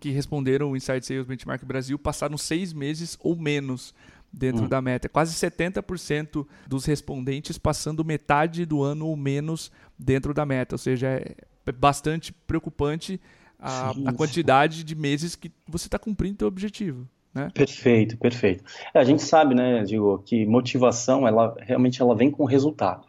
que 0.00 0.10
responderam 0.10 0.72
o 0.72 0.76
Inside 0.76 1.04
Sales 1.04 1.26
Benchmark 1.26 1.64
Brasil 1.64 1.98
passaram 1.98 2.36
seis 2.36 2.72
meses 2.72 3.16
ou 3.20 3.36
menos 3.36 3.94
dentro 4.32 4.64
hum. 4.64 4.68
da 4.68 4.82
meta. 4.82 5.08
Quase 5.08 5.34
70% 5.34 6.46
dos 6.66 6.84
respondentes 6.84 7.58
passando 7.58 8.04
metade 8.04 8.66
do 8.66 8.82
ano 8.82 9.06
ou 9.06 9.16
menos 9.16 9.70
dentro 9.98 10.34
da 10.34 10.44
meta. 10.44 10.74
Ou 10.74 10.78
seja, 10.78 11.08
é 11.08 11.72
bastante 11.72 12.32
preocupante 12.32 13.20
a, 13.58 13.90
a 13.90 14.12
quantidade 14.12 14.84
de 14.84 14.94
meses 14.94 15.34
que 15.34 15.50
você 15.66 15.86
está 15.86 15.98
cumprindo 15.98 16.38
seu 16.40 16.48
objetivo. 16.48 17.08
Né? 17.32 17.50
Perfeito, 17.52 18.16
perfeito. 18.16 18.64
É, 18.94 18.98
a 18.98 19.04
gente 19.04 19.22
sabe, 19.22 19.54
né, 19.54 19.82
Diego, 19.84 20.22
que 20.24 20.46
motivação, 20.46 21.28
ela 21.28 21.54
realmente 21.60 22.00
ela 22.00 22.14
vem 22.14 22.30
com 22.30 22.44
resultado. 22.44 23.06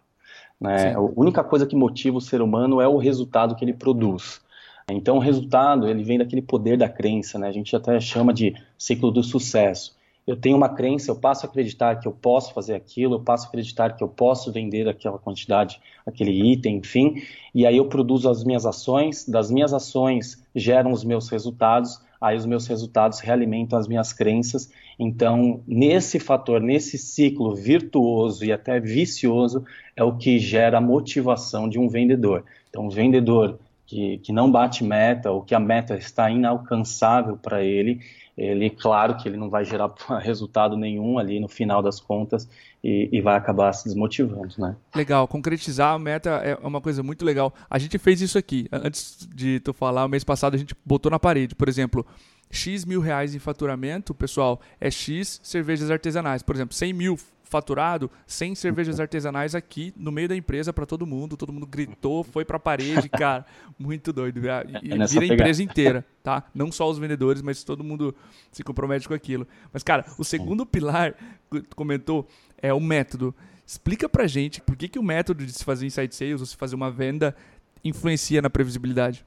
Né? 0.59 0.93
A 0.93 0.99
única 0.99 1.43
coisa 1.43 1.65
que 1.65 1.75
motiva 1.75 2.17
o 2.17 2.21
ser 2.21 2.41
humano 2.41 2.81
é 2.81 2.87
o 2.87 2.97
resultado 2.97 3.55
que 3.55 3.63
ele 3.63 3.73
produz. 3.73 4.41
Então, 4.89 5.17
o 5.17 5.19
resultado 5.19 5.87
ele 5.87 6.03
vem 6.03 6.17
daquele 6.17 6.41
poder 6.41 6.77
da 6.77 6.87
crença, 6.87 7.37
né? 7.37 7.47
A 7.47 7.51
gente 7.51 7.75
até 7.75 7.99
chama 7.99 8.33
de 8.33 8.55
ciclo 8.77 9.11
do 9.11 9.21
sucesso. 9.21 9.97
Eu 10.25 10.35
tenho 10.35 10.57
uma 10.57 10.69
crença, 10.69 11.11
eu 11.11 11.15
passo 11.15 11.45
a 11.45 11.49
acreditar 11.49 11.95
que 11.97 12.07
eu 12.07 12.11
posso 12.11 12.53
fazer 12.53 12.73
aquilo, 12.73 13.15
eu 13.15 13.19
passo 13.21 13.45
a 13.45 13.47
acreditar 13.47 13.95
que 13.95 14.03
eu 14.03 14.09
posso 14.09 14.51
vender 14.51 14.87
aquela 14.87 15.17
quantidade, 15.17 15.79
aquele 16.05 16.51
item, 16.51 16.77
enfim, 16.77 17.21
e 17.55 17.65
aí 17.65 17.77
eu 17.77 17.87
produzo 17.87 18.29
as 18.29 18.43
minhas 18.43 18.65
ações, 18.65 19.25
das 19.25 19.49
minhas 19.49 19.73
ações 19.73 20.43
geram 20.53 20.91
os 20.91 21.05
meus 21.05 21.29
resultados, 21.29 22.01
aí 22.19 22.35
os 22.35 22.45
meus 22.45 22.67
resultados 22.67 23.19
realimentam 23.19 23.77
as 23.77 23.87
minhas 23.87 24.11
crenças. 24.13 24.69
Então, 24.99 25.61
nesse 25.67 26.19
fator, 26.19 26.61
nesse 26.61 26.97
ciclo 26.97 27.55
virtuoso 27.55 28.43
e 28.43 28.51
até 28.51 28.79
vicioso, 28.79 29.63
é 29.95 30.03
o 30.03 30.17
que 30.17 30.39
gera 30.39 30.79
a 30.79 30.81
motivação 30.81 31.69
de 31.69 31.79
um 31.79 31.87
vendedor. 31.87 32.43
Então, 32.69 32.87
o 32.87 32.91
vendedor 32.91 33.59
que, 33.87 34.19
que 34.19 34.33
não 34.33 34.51
bate 34.51 34.83
meta 34.83 35.31
ou 35.31 35.41
que 35.41 35.55
a 35.55 35.59
meta 35.59 35.95
está 35.95 36.29
inalcançável 36.29 37.37
para 37.37 37.63
ele, 37.63 38.01
ele, 38.37 38.69
claro 38.69 39.17
que 39.17 39.27
ele 39.27 39.37
não 39.37 39.49
vai 39.49 39.65
gerar 39.65 39.91
resultado 40.21 40.77
nenhum 40.77 41.17
ali 41.17 41.39
no 41.39 41.47
final 41.47 41.81
das 41.81 41.99
contas 41.99 42.47
e, 42.83 43.09
e, 43.11 43.21
vai 43.21 43.35
acabar 43.35 43.73
se 43.73 43.85
desmotivando, 43.85 44.53
né? 44.59 44.75
Legal, 44.93 45.27
concretizar 45.27 45.95
a 45.95 45.99
meta 45.99 46.29
é 46.29 46.55
uma 46.61 46.79
coisa 46.79 47.01
muito 47.01 47.25
legal. 47.25 47.51
A 47.67 47.79
gente 47.79 47.97
fez 47.97 48.21
isso 48.21 48.37
aqui, 48.37 48.67
antes 48.71 49.27
de 49.33 49.59
tu 49.61 49.73
falar, 49.73 50.07
mês 50.07 50.23
passado 50.23 50.53
a 50.53 50.57
gente 50.57 50.75
botou 50.85 51.09
na 51.09 51.17
parede, 51.17 51.55
por 51.55 51.67
exemplo, 51.67 52.05
X 52.51 52.85
mil 52.85 53.01
reais 53.01 53.33
em 53.33 53.39
faturamento, 53.39 54.13
pessoal, 54.13 54.61
é 54.79 54.91
X 54.91 55.39
cervejas 55.43 55.89
artesanais. 55.89 56.43
Por 56.43 56.55
exemplo, 56.55 56.75
100 56.75 56.93
mil 56.93 57.17
faturado, 57.47 58.11
100 58.25 58.55
cervejas 58.55 58.99
artesanais 58.99 59.55
aqui 59.55 59.93
no 59.95 60.11
meio 60.11 60.27
da 60.27 60.35
empresa 60.35 60.73
para 60.73 60.85
todo 60.85 61.05
mundo. 61.05 61.37
Todo 61.37 61.53
mundo 61.53 61.65
gritou, 61.65 62.23
foi 62.23 62.43
para 62.43 62.57
a 62.57 62.59
parede, 62.59 63.09
cara. 63.09 63.45
Muito 63.79 64.11
doido. 64.11 64.39
E, 64.39 64.47
é 64.47 65.05
vira 65.07 65.25
a 65.25 65.27
empresa 65.27 65.63
inteira, 65.63 66.05
tá? 66.21 66.43
Não 66.53 66.71
só 66.71 66.89
os 66.89 66.97
vendedores, 66.97 67.41
mas 67.41 67.63
todo 67.63 67.83
mundo 67.83 68.13
se 68.51 68.63
compromete 68.63 69.07
com 69.07 69.13
aquilo. 69.13 69.47
Mas, 69.71 69.83
cara, 69.83 70.05
o 70.17 70.23
segundo 70.23 70.65
pilar, 70.65 71.15
que 71.49 71.61
tu 71.61 71.75
comentou, 71.75 72.27
é 72.61 72.73
o 72.73 72.79
método. 72.79 73.33
Explica 73.65 74.07
pra 74.07 74.27
gente 74.27 74.61
por 74.61 74.75
que, 74.75 74.87
que 74.87 74.99
o 74.99 75.03
método 75.03 75.45
de 75.45 75.53
se 75.53 75.63
fazer 75.63 75.85
inside 75.85 76.13
sales 76.13 76.39
ou 76.39 76.45
se 76.45 76.55
fazer 76.55 76.75
uma 76.75 76.91
venda 76.91 77.35
influencia 77.83 78.41
na 78.41 78.49
previsibilidade. 78.49 79.25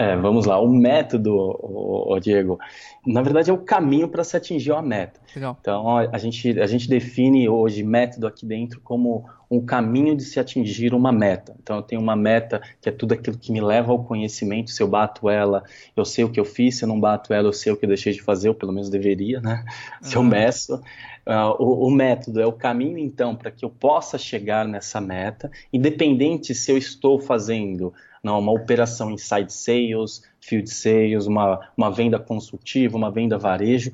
É, 0.00 0.14
vamos 0.14 0.46
lá. 0.46 0.60
O 0.60 0.68
método, 0.68 1.34
o, 1.34 2.14
o 2.14 2.20
Diego, 2.20 2.56
na 3.04 3.20
verdade 3.20 3.50
é 3.50 3.52
o 3.52 3.58
caminho 3.58 4.08
para 4.08 4.22
se 4.22 4.36
atingir 4.36 4.70
a 4.70 4.80
meta. 4.80 5.20
Legal. 5.34 5.58
Então 5.60 5.98
a 5.98 6.18
gente, 6.18 6.60
a 6.60 6.66
gente 6.66 6.88
define 6.88 7.48
hoje 7.48 7.82
método 7.82 8.28
aqui 8.28 8.46
dentro 8.46 8.80
como 8.80 9.28
um 9.50 9.60
caminho 9.60 10.16
de 10.16 10.22
se 10.22 10.38
atingir 10.38 10.94
uma 10.94 11.10
meta. 11.10 11.56
Então 11.60 11.76
eu 11.76 11.82
tenho 11.82 12.00
uma 12.00 12.14
meta 12.14 12.62
que 12.80 12.88
é 12.88 12.92
tudo 12.92 13.14
aquilo 13.14 13.36
que 13.36 13.50
me 13.50 13.60
leva 13.60 13.90
ao 13.90 14.04
conhecimento. 14.04 14.70
Se 14.70 14.80
eu 14.80 14.86
bato 14.86 15.28
ela, 15.28 15.64
eu 15.96 16.04
sei 16.04 16.22
o 16.22 16.30
que 16.30 16.38
eu 16.38 16.44
fiz. 16.44 16.78
Se 16.78 16.84
eu 16.84 16.88
não 16.88 17.00
bato 17.00 17.34
ela, 17.34 17.48
eu 17.48 17.52
sei 17.52 17.72
o 17.72 17.76
que 17.76 17.84
eu 17.84 17.88
deixei 17.88 18.12
de 18.12 18.22
fazer, 18.22 18.50
ou 18.50 18.54
pelo 18.54 18.72
menos 18.72 18.88
deveria, 18.88 19.40
né? 19.40 19.64
Se 20.00 20.14
eu 20.14 20.22
meço. 20.22 20.80
Uh, 21.26 21.54
o, 21.58 21.88
o, 21.88 21.90
método 21.90 22.40
é 22.40 22.46
o 22.46 22.52
caminho, 22.52 22.96
então, 22.96 23.36
para 23.36 23.50
que 23.50 23.62
eu 23.62 23.68
possa 23.68 24.16
chegar 24.16 24.66
nessa 24.66 24.98
meta, 24.98 25.50
independente 25.70 26.54
se 26.54 26.72
eu 26.72 26.78
estou 26.78 27.20
fazendo 27.20 27.92
não, 28.28 28.38
uma 28.38 28.52
operação 28.52 29.10
inside 29.10 29.50
sales, 29.50 30.22
field 30.38 30.68
sales, 30.68 31.26
uma, 31.26 31.60
uma 31.74 31.90
venda 31.90 32.18
consultiva, 32.18 32.96
uma 32.96 33.10
venda 33.10 33.38
varejo. 33.38 33.90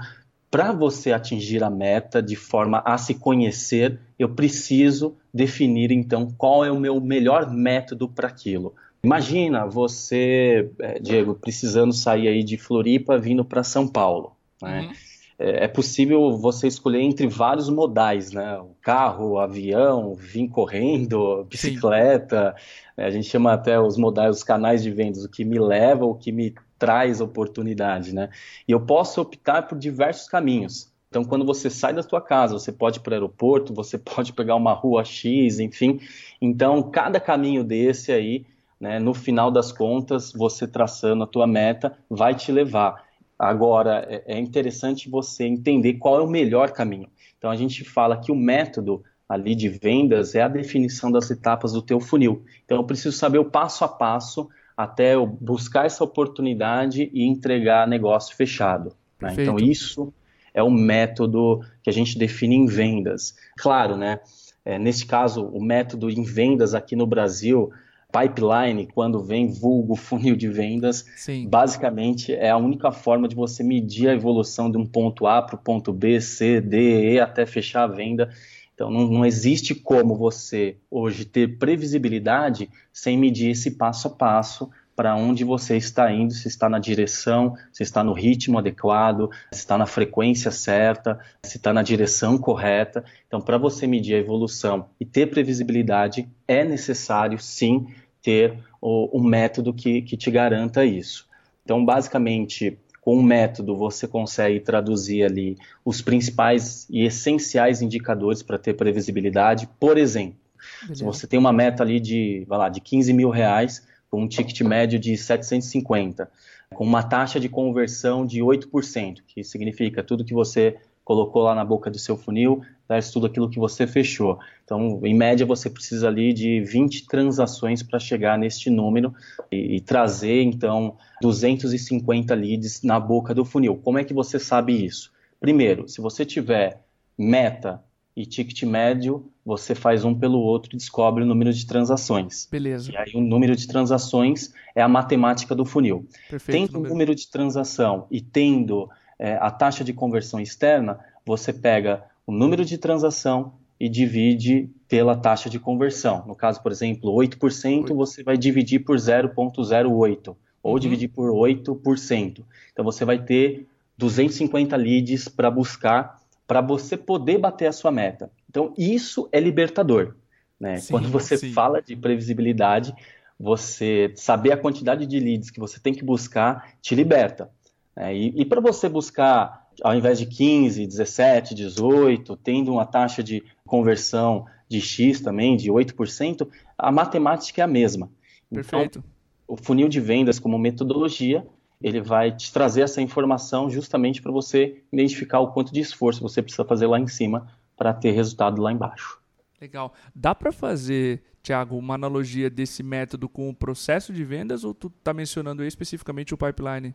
Para 0.51 0.73
você 0.73 1.13
atingir 1.13 1.63
a 1.63 1.71
meta 1.71 2.21
de 2.21 2.35
forma 2.35 2.83
a 2.85 2.99
se 2.99 3.15
conhecer, 3.15 3.99
eu 4.19 4.29
preciso 4.29 5.17
definir 5.33 5.93
então 5.93 6.29
qual 6.37 6.65
é 6.65 6.71
o 6.71 6.81
meu 6.81 7.01
melhor 7.01 7.49
método 7.49 8.09
para 8.09 8.27
aquilo. 8.27 8.75
Imagina 9.05 9.67
você, 9.67 10.69
é, 10.81 10.99
Diego, 10.99 11.35
precisando 11.35 11.93
sair 11.93 12.27
aí 12.27 12.43
de 12.43 12.57
Floripa 12.57 13.19
vindo 13.19 13.45
para 13.45 13.63
São 13.63 13.87
Paulo. 13.87 14.33
Né? 14.61 14.81
Uhum. 14.81 14.93
É, 15.39 15.65
é 15.65 15.69
possível 15.69 16.37
você 16.37 16.67
escolher 16.69 17.01
entre 17.01 17.27
vários 17.27 17.69
modais, 17.69 18.33
né? 18.33 18.59
O 18.59 18.75
carro, 18.81 19.33
o 19.33 19.39
avião, 19.39 20.15
vir 20.15 20.49
correndo, 20.49 21.45
bicicleta. 21.45 22.55
Sim. 22.57 23.03
A 23.03 23.11
gente 23.11 23.29
chama 23.29 23.53
até 23.53 23.81
os 23.81 23.97
modais, 23.97 24.37
os 24.37 24.43
canais 24.45 24.83
de 24.83 24.91
vendas, 24.91 25.25
o 25.25 25.31
que 25.31 25.45
me 25.45 25.59
leva, 25.59 26.05
o 26.05 26.15
que 26.15 26.31
me 26.31 26.55
traz 26.79 27.21
oportunidade, 27.21 28.15
né? 28.15 28.29
E 28.69 28.73
eu 28.73 28.81
posso 28.81 29.21
optar 29.21 29.67
por 29.67 29.79
diversos 29.79 30.29
caminhos. 30.29 30.93
Então, 31.09 31.25
quando 31.25 31.45
você 31.45 31.71
sai 31.71 31.95
da 31.95 32.03
sua 32.03 32.21
casa, 32.21 32.55
você 32.55 32.73
pode 32.73 32.99
ir 32.99 33.03
para 33.03 33.13
o 33.13 33.15
aeroporto, 33.15 33.73
você 33.73 33.97
pode 33.99 34.33
pegar 34.33 34.57
uma 34.57 34.73
rua 34.73 35.05
X, 35.05 35.61
enfim. 35.61 36.01
Então, 36.41 36.83
cada 36.91 37.21
caminho 37.21 37.63
desse 37.63 38.13
aí, 38.13 38.45
né, 38.81 38.99
no 38.99 39.15
final 39.15 39.51
das 39.51 39.71
contas, 39.71 40.33
você 40.33 40.67
traçando 40.67 41.23
a 41.23 41.27
tua 41.27 41.47
meta, 41.47 41.97
vai 42.11 42.35
te 42.35 42.51
levar. 42.51 43.04
Agora, 43.39 44.07
é, 44.09 44.37
é 44.37 44.39
interessante 44.39 45.11
você 45.11 45.45
entender 45.45 45.95
qual 45.95 46.19
é 46.19 46.23
o 46.23 46.29
melhor 46.29 46.71
caminho. 46.71 47.09
Então, 47.37 47.51
a 47.51 47.57
gente 47.57 47.85
fala 47.85 48.17
que 48.17 48.33
o 48.33 48.37
método 48.37 49.03
ali 49.29 49.55
de 49.55 49.69
vendas 49.69 50.35
é 50.35 50.43
a 50.43 50.49
definição 50.49 51.11
das 51.11 51.31
etapas 51.31 51.73
do 51.73 51.83
teu 51.83 52.01
funil. 52.01 52.45
Então, 52.65 52.77
eu 52.79 52.85
preciso 52.85 53.17
saber 53.17 53.39
o 53.39 53.45
passo 53.45 53.85
a 53.85 53.89
passo 53.89 54.49
até 54.77 55.15
eu 55.15 55.27
buscar 55.27 55.87
essa 55.87 56.03
oportunidade 56.03 57.11
e 57.13 57.25
entregar 57.25 57.87
negócio 57.87 58.37
fechado. 58.37 58.95
Né? 59.21 59.35
Então, 59.39 59.57
isso 59.57 60.13
é 60.53 60.63
o 60.63 60.71
método 60.71 61.61
que 61.83 61.91
a 61.91 61.93
gente 61.93 62.19
define 62.19 62.55
em 62.57 62.67
vendas. 62.67 63.35
Claro, 63.57 63.97
né? 63.97 64.21
É, 64.65 64.79
nesse 64.79 65.05
caso, 65.05 65.47
o 65.47 65.63
método 65.63 66.09
em 66.09 66.23
vendas 66.23 66.75
aqui 66.75 66.97
no 66.97 67.07
Brasil 67.07 67.71
pipeline, 68.15 68.87
quando 68.87 69.25
vem 69.25 69.51
vulgo 69.51 69.97
funil 69.97 70.37
de 70.37 70.49
vendas, 70.49 71.05
Sim. 71.17 71.49
basicamente 71.49 72.33
é 72.33 72.51
a 72.51 72.57
única 72.57 72.93
forma 72.93 73.27
de 73.27 73.35
você 73.35 73.65
medir 73.65 74.09
a 74.09 74.15
evolução 74.15 74.71
de 74.71 74.79
um 74.79 74.87
ponto 74.87 75.27
A 75.27 75.43
para 75.43 75.57
o 75.57 75.59
ponto 75.59 75.93
B, 75.93 76.21
C, 76.21 76.61
D, 76.61 77.15
E 77.15 77.21
até 77.21 77.45
fechar 77.45 77.83
a 77.83 77.89
venda. 77.89 78.31
Então 78.73 78.89
não, 78.89 79.09
não, 79.09 79.27
existe 79.27 79.75
como 79.75 80.17
você 80.17 80.77
hoje 80.89 81.25
ter 81.25 81.59
previsibilidade 81.59 82.71
sem 82.93 83.19
medir 83.19 83.51
esse 83.51 83.73
passo 83.73 84.09
a 84.09 84.11
passo 84.11 84.71
para 84.97 85.17
onde 85.17 85.43
você 85.43 85.77
está 85.77 86.13
indo, 86.13 86.33
se 86.33 86.47
está 86.47 86.69
na 86.69 86.79
direção, 86.79 87.57
se 87.73 87.83
está 87.83 88.05
no 88.05 88.13
ritmo 88.13 88.59
adequado, 88.59 89.29
se 89.51 89.59
está 89.59 89.77
na 89.77 89.87
frequência 89.87 90.53
certa, 90.53 91.19
se 91.43 91.57
está 91.57 91.73
na 91.73 91.83
direção 91.83 92.39
correta. 92.39 93.05
Então, 93.27 93.41
para 93.41 93.59
você 93.59 93.89
medir 93.89 94.15
a 94.15 94.19
evolução 94.19 94.89
e 95.01 95.05
ter 95.05 95.27
previsibilidade, 95.27 96.29
é 96.47 96.65
necessário 96.65 97.39
sim 97.41 97.89
ter 98.25 98.59
o, 98.81 99.21
um 99.21 99.23
método 99.23 99.73
que, 99.73 100.01
que 100.03 100.17
te 100.17 100.31
garanta 100.31 100.85
isso. 100.85 101.29
Então, 101.63 101.85
basicamente, 101.85 102.77
com 103.01 103.19
um 103.19 103.23
método 103.23 103.77
você 103.77 104.09
consegue 104.09 104.59
traduzir 104.61 105.23
ali 105.25 105.59
os 105.85 106.01
principais 106.01 106.89
e 106.89 107.05
essenciais 107.05 107.83
indicadores 107.83 108.43
para 108.43 108.59
ter 108.59 108.75
previsibilidade. 108.75 109.69
Por 109.79 109.99
exemplo, 109.99 110.39
Beleza. 110.83 110.95
se 110.95 111.05
você 111.05 111.27
tem 111.27 111.39
uma 111.39 111.53
meta 111.53 111.83
ali 111.83 112.01
de, 112.01 112.45
vai 112.49 112.59
lá, 112.59 112.69
de 112.71 112.81
15 112.81 113.13
mil 113.13 113.29
reais, 113.29 113.87
com 114.11 114.23
um 114.23 114.29
ticket 114.29 114.59
médio 114.63 114.99
de 114.99 115.17
750, 115.19 116.31
com 116.75 116.85
uma 116.85 117.03
taxa 117.03 117.39
de 117.39 117.49
conversão 117.49 118.25
de 118.25 118.41
8%, 118.41 119.19
que 119.27 119.45
significa 119.45 120.03
tudo 120.03 120.25
que 120.25 120.33
você 120.33 120.77
colocou 121.05 121.43
lá 121.43 121.55
na 121.55 121.65
boca 121.65 121.91
do 121.91 121.99
seu 121.99 122.17
funil 122.17 122.63
versus 122.89 123.13
tudo 123.13 123.27
aquilo 123.27 123.49
que 123.49 123.59
você 123.59 123.87
fechou. 123.87 124.39
Então, 124.65 125.01
em 125.05 125.15
média, 125.15 125.45
você 125.45 125.69
precisa 125.69 126.09
ali 126.09 126.33
de 126.33 126.61
20 126.61 127.07
transações 127.07 127.83
para 127.83 127.99
chegar 127.99 128.39
neste 128.39 128.71
número 128.71 129.15
e, 129.51 129.77
e, 129.77 129.81
trazer, 129.81 130.43
então, 130.43 130.97
250 131.21 132.35
leads 132.35 132.83
na 132.83 132.99
boca 132.99 133.35
do 133.35 133.45
funil. 133.45 133.77
Como 133.77 133.99
é 133.99 134.05
que 134.05 134.15
você 134.15 134.39
sabe 134.39 134.85
isso? 134.85 135.13
Primeiro, 135.41 135.89
se 135.89 136.01
você 136.01 136.25
tiver 136.25 136.83
meta 137.17 137.83
e 138.17 138.25
ticket 138.25 138.63
médio, 138.63 139.31
você 139.45 139.75
faz 139.75 140.05
um 140.05 140.15
pelo 140.15 140.39
outro 140.39 140.71
e 140.75 140.77
descobre 140.77 141.23
o 141.23 141.27
número 141.27 141.53
de 141.53 141.67
transações. 141.67 142.49
Beleza. 142.51 142.93
E 142.93 142.97
aí 142.97 143.13
o 143.15 143.21
número 143.21 143.55
de 143.57 143.67
transações 143.67 144.53
é 144.75 144.81
a 144.81 144.89
matemática 144.89 145.55
do 145.55 145.65
funil. 145.65 146.07
Perfeito, 146.31 146.73
tendo 146.73 146.85
o 146.85 146.89
número 146.89 147.15
de 147.15 147.29
transação 147.29 148.07
e 148.11 148.21
tendo 148.21 148.89
é, 149.19 149.35
a 149.35 149.51
taxa 149.51 149.85
de 149.85 149.93
conversão 149.93 150.41
externa, 150.41 150.99
você 151.25 151.53
pega 151.53 152.05
o 152.27 152.33
número 152.33 152.65
de 152.65 152.79
transação 152.79 153.55
e 153.79 153.89
divide 153.89 154.71
pela 154.89 155.17
taxa 155.17 155.51
de 155.51 155.59
conversão. 155.59 156.25
No 156.27 156.35
caso, 156.35 156.63
por 156.63 156.73
exemplo, 156.73 157.13
8%, 157.13 157.95
você 157.95 158.23
vai 158.23 158.37
dividir 158.37 158.81
por 158.81 158.97
0,08 158.97 160.37
ou 160.63 160.73
uhum. 160.73 160.79
dividir 160.79 161.09
por 161.09 161.31
8%. 161.31 162.43
Então 162.73 162.85
você 162.85 163.05
vai 163.05 163.19
ter 163.19 163.67
250 163.99 164.77
leads 164.77 165.29
para 165.29 165.51
buscar 165.51 166.23
para 166.47 166.61
você 166.61 166.97
poder 166.97 167.39
bater 167.39 167.67
a 167.67 167.73
sua 167.73 167.91
meta. 167.91 168.31
Então 168.49 168.73
isso 168.77 169.29
é 169.33 169.41
libertador. 169.41 170.15
Né? 170.59 170.79
Sim, 170.79 170.93
Quando 170.93 171.09
você 171.09 171.37
sim. 171.37 171.53
fala 171.53 171.83
de 171.83 171.97
previsibilidade, 171.97 172.95
você 173.39 174.13
saber 174.17 174.53
a 174.53 174.57
quantidade 174.57 175.07
de 175.07 175.19
leads 175.19 175.51
que 175.51 175.61
você 175.61 175.81
tem 175.81 175.93
que 175.93 176.05
buscar 176.05 176.75
te 176.81 176.95
liberta. 176.95 177.51
Né? 177.97 178.17
E, 178.17 178.43
e 178.43 178.45
para 178.45 178.61
você 178.61 178.89
buscar, 178.89 179.69
ao 179.83 179.95
invés 179.95 180.19
de 180.19 180.27
15, 180.27 180.87
17, 180.87 181.55
18, 181.55 182.37
tendo 182.37 182.73
uma 182.73 182.87
taxa 182.87 183.23
de 183.23 183.43
conversão 183.67 184.47
de 184.69 184.81
X 184.81 185.21
também, 185.21 185.57
de 185.57 185.71
8%, 185.71 186.49
a 186.77 186.91
matemática 186.91 187.63
é 187.63 187.65
a 187.65 187.69
mesma. 187.69 188.11
Então, 188.51 188.63
Perfeito. 188.63 188.99
Então, 188.99 189.15
o 189.47 189.57
funil 189.57 189.89
de 189.89 190.01
vendas 190.01 190.39
como 190.39 190.59
metodologia, 190.59 191.47
ele 191.83 192.01
vai 192.01 192.35
te 192.35 192.53
trazer 192.53 192.83
essa 192.83 193.03
informação 193.03 193.69
justamente 193.69 194.23
para 194.23 194.33
você 194.33 194.83
identificar 194.93 195.41
o 195.41 195.53
quanto 195.53 195.73
de 195.73 195.81
esforço 195.81 196.23
você 196.23 196.41
precisa 196.41 196.65
fazer 196.65 196.87
lá 196.87 196.99
em 196.99 197.07
cima 197.07 197.47
para 197.77 197.93
ter 197.93 198.13
resultado 198.13 198.63
lá 198.63 198.73
embaixo. 198.73 199.21
Legal. 199.61 199.93
Dá 200.15 200.35
para 200.35 200.51
fazer, 200.51 201.23
Thiago, 201.43 201.77
uma 201.77 201.95
analogia 201.95 202.49
desse 202.49 202.83
método 202.83 203.29
com 203.29 203.49
o 203.49 203.55
processo 203.55 204.13
de 204.13 204.25
vendas 204.25 204.65
ou 204.65 204.75
tu 204.75 204.89
está 204.99 205.13
mencionando 205.13 205.65
especificamente 205.65 206.33
o 206.33 206.39
pipeline? 206.39 206.95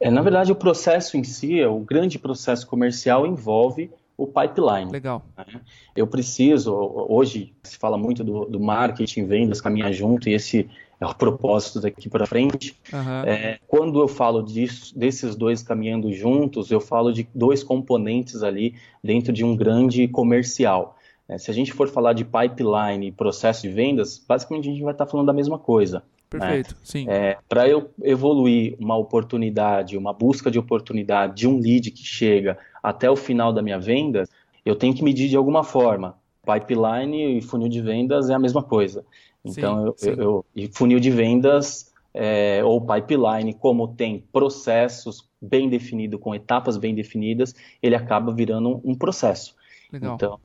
É, 0.00 0.10
na 0.10 0.22
verdade, 0.22 0.52
o 0.52 0.56
processo 0.56 1.16
em 1.16 1.24
si, 1.24 1.64
o 1.64 1.80
grande 1.80 2.18
processo 2.18 2.66
comercial 2.66 3.26
envolve 3.26 3.90
o 4.16 4.26
pipeline. 4.26 4.90
Legal. 4.90 5.22
Né? 5.36 5.60
Eu 5.94 6.06
preciso, 6.06 6.74
hoje 7.08 7.52
se 7.62 7.76
fala 7.76 7.98
muito 7.98 8.24
do, 8.24 8.46
do 8.46 8.58
marketing, 8.58 9.26
vendas, 9.26 9.60
caminhar 9.60 9.92
junto, 9.92 10.28
e 10.28 10.34
esse 10.34 10.68
é 10.98 11.06
o 11.06 11.14
propósito 11.14 11.80
daqui 11.80 12.08
para 12.08 12.26
frente. 12.26 12.74
Uhum. 12.92 13.24
É, 13.24 13.58
quando 13.66 14.00
eu 14.00 14.08
falo 14.08 14.42
disso, 14.42 14.98
desses 14.98 15.36
dois 15.36 15.62
caminhando 15.62 16.12
juntos, 16.12 16.70
eu 16.70 16.80
falo 16.80 17.12
de 17.12 17.28
dois 17.34 17.62
componentes 17.62 18.42
ali 18.42 18.74
dentro 19.04 19.32
de 19.32 19.44
um 19.44 19.54
grande 19.54 20.08
comercial. 20.08 20.96
É, 21.28 21.36
se 21.36 21.50
a 21.50 21.54
gente 21.54 21.72
for 21.72 21.88
falar 21.88 22.12
de 22.12 22.24
pipeline 22.24 23.08
e 23.08 23.12
processo 23.12 23.62
de 23.62 23.68
vendas, 23.68 24.22
basicamente 24.26 24.68
a 24.68 24.72
gente 24.72 24.82
vai 24.82 24.92
estar 24.92 25.06
falando 25.06 25.26
da 25.26 25.32
mesma 25.32 25.58
coisa. 25.58 26.02
Perfeito, 26.28 26.74
né? 26.74 26.80
sim. 26.82 27.06
É, 27.08 27.38
Para 27.48 27.68
eu 27.68 27.90
evoluir 28.02 28.76
uma 28.78 28.96
oportunidade, 28.96 29.96
uma 29.96 30.12
busca 30.12 30.50
de 30.50 30.58
oportunidade 30.58 31.34
de 31.36 31.48
um 31.48 31.58
lead 31.58 31.90
que 31.90 32.04
chega 32.04 32.58
até 32.82 33.10
o 33.10 33.16
final 33.16 33.52
da 33.52 33.62
minha 33.62 33.78
venda, 33.78 34.28
eu 34.64 34.74
tenho 34.74 34.94
que 34.94 35.02
medir 35.02 35.28
de 35.28 35.36
alguma 35.36 35.62
forma. 35.62 36.18
Pipeline 36.44 37.38
e 37.38 37.42
funil 37.42 37.68
de 37.68 37.80
vendas 37.80 38.30
é 38.30 38.34
a 38.34 38.38
mesma 38.38 38.62
coisa. 38.62 39.04
Então, 39.44 39.78
sim, 39.78 39.86
eu, 39.86 39.94
sim. 39.96 40.20
Eu, 40.20 40.44
e 40.54 40.68
funil 40.68 41.00
de 41.00 41.10
vendas 41.10 41.92
é, 42.12 42.64
ou 42.64 42.80
pipeline, 42.80 43.52
como 43.54 43.88
tem 43.88 44.24
processos 44.32 45.28
bem 45.40 45.68
definidos, 45.68 46.18
com 46.20 46.34
etapas 46.34 46.76
bem 46.76 46.94
definidas, 46.94 47.54
ele 47.82 47.94
acaba 47.94 48.32
virando 48.32 48.70
um, 48.70 48.92
um 48.92 48.94
processo. 48.94 49.54
Legal. 49.92 50.14
Então, 50.14 50.40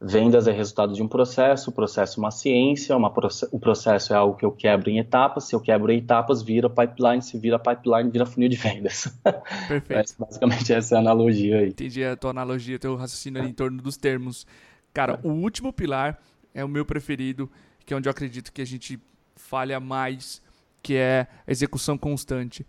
Vendas 0.00 0.46
é 0.46 0.52
resultado 0.52 0.92
de 0.92 1.02
um 1.02 1.08
processo, 1.08 1.70
o 1.70 1.72
processo 1.72 2.20
é 2.20 2.22
uma 2.22 2.30
ciência, 2.30 2.96
uma, 2.96 3.12
o 3.50 3.58
processo 3.58 4.12
é 4.12 4.16
algo 4.16 4.36
que 4.36 4.44
eu 4.44 4.52
quebro 4.52 4.88
em 4.88 4.98
etapas, 4.98 5.44
se 5.44 5.56
eu 5.56 5.60
quebro 5.60 5.90
em 5.90 5.98
etapas, 5.98 6.40
vira 6.40 6.70
pipeline, 6.70 7.20
se 7.20 7.36
vira 7.36 7.58
pipeline, 7.58 8.08
vira 8.08 8.24
funil 8.24 8.48
de 8.48 8.56
vendas. 8.56 9.12
Perfeito. 9.66 9.84
Mas, 9.90 10.14
basicamente 10.16 10.72
essa 10.72 10.94
é 10.94 10.98
a 10.98 11.00
analogia 11.00 11.58
aí. 11.58 11.70
Entendi 11.70 12.04
a 12.04 12.16
tua 12.16 12.30
analogia, 12.30 12.78
teu 12.78 12.94
raciocínio 12.94 13.40
ali 13.40 13.50
em 13.50 13.54
torno 13.54 13.82
dos 13.82 13.96
termos. 13.96 14.46
Cara, 14.94 15.18
o 15.24 15.30
último 15.30 15.72
pilar 15.72 16.20
é 16.54 16.64
o 16.64 16.68
meu 16.68 16.86
preferido, 16.86 17.50
que 17.84 17.92
é 17.92 17.96
onde 17.96 18.08
eu 18.08 18.12
acredito 18.12 18.52
que 18.52 18.62
a 18.62 18.66
gente 18.66 19.00
falha 19.34 19.80
mais, 19.80 20.40
que 20.80 20.94
é 20.94 21.26
a 21.44 21.50
execução 21.50 21.98
constante. 21.98 22.64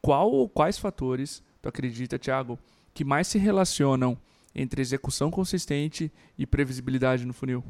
Qual 0.00 0.32
ou 0.32 0.48
quais 0.48 0.78
fatores 0.78 1.42
tu 1.60 1.68
acredita, 1.68 2.18
Thiago, 2.18 2.58
que 2.94 3.04
mais 3.04 3.26
se 3.26 3.38
relacionam 3.38 4.16
entre 4.54 4.80
execução 4.80 5.30
consistente 5.30 6.12
e 6.38 6.46
previsibilidade 6.46 7.24
no 7.24 7.32
funil? 7.32 7.64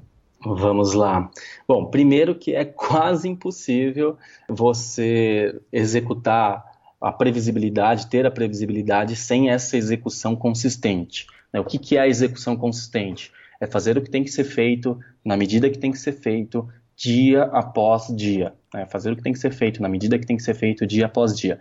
Vamos 0.44 0.92
lá. 0.92 1.30
Bom, 1.68 1.86
primeiro 1.86 2.34
que 2.34 2.54
é 2.54 2.64
quase 2.64 3.28
impossível 3.28 4.16
você 4.48 5.60
executar 5.72 6.64
a 7.00 7.12
previsibilidade, 7.12 8.08
ter 8.08 8.26
a 8.26 8.30
previsibilidade 8.30 9.16
sem 9.16 9.50
essa 9.50 9.76
execução 9.76 10.34
consistente. 10.36 11.26
Né? 11.52 11.60
O 11.60 11.64
que, 11.64 11.96
é 11.96 12.00
a 12.00 12.08
execução 12.08 12.56
consistente? 12.56 13.32
É 13.60 13.66
fazer 13.66 13.96
o 13.96 14.02
que 14.02 14.10
tem 14.10 14.24
que 14.24 14.30
ser 14.30 14.44
feito 14.44 14.98
na 15.24 15.36
medida 15.36 15.70
que 15.70 15.78
tem 15.78 15.92
que 15.92 15.98
ser 15.98 16.12
feito, 16.12 16.68
dia 16.96 17.44
após 17.44 18.06
dia. 18.14 18.54
Né? 18.72 18.86
Fazer 18.86 19.12
o 19.12 19.16
que 19.16 19.22
tem 19.22 19.32
que 19.32 19.38
ser 19.38 19.52
feito 19.52 19.82
na 19.82 19.88
medida 19.88 20.18
que 20.18 20.26
tem 20.26 20.36
que 20.36 20.42
ser 20.42 20.54
feito 20.54 20.86
dia 20.86 21.06
após 21.06 21.36
dia. 21.36 21.58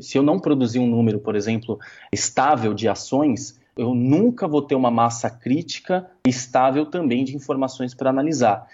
Se 0.00 0.16
eu 0.16 0.22
não 0.22 0.38
produzir 0.38 0.78
um 0.78 0.86
número, 0.86 1.18
por 1.18 1.36
exemplo, 1.36 1.78
estável 2.12 2.72
de 2.74 2.88
ações, 2.88 3.58
eu 3.76 3.94
nunca 3.94 4.46
vou 4.46 4.62
ter 4.62 4.74
uma 4.74 4.90
massa 4.90 5.30
crítica 5.30 6.10
estável 6.26 6.86
também 6.86 7.24
de 7.24 7.34
informações 7.36 7.94
para 7.94 8.10
analisar. 8.10 8.66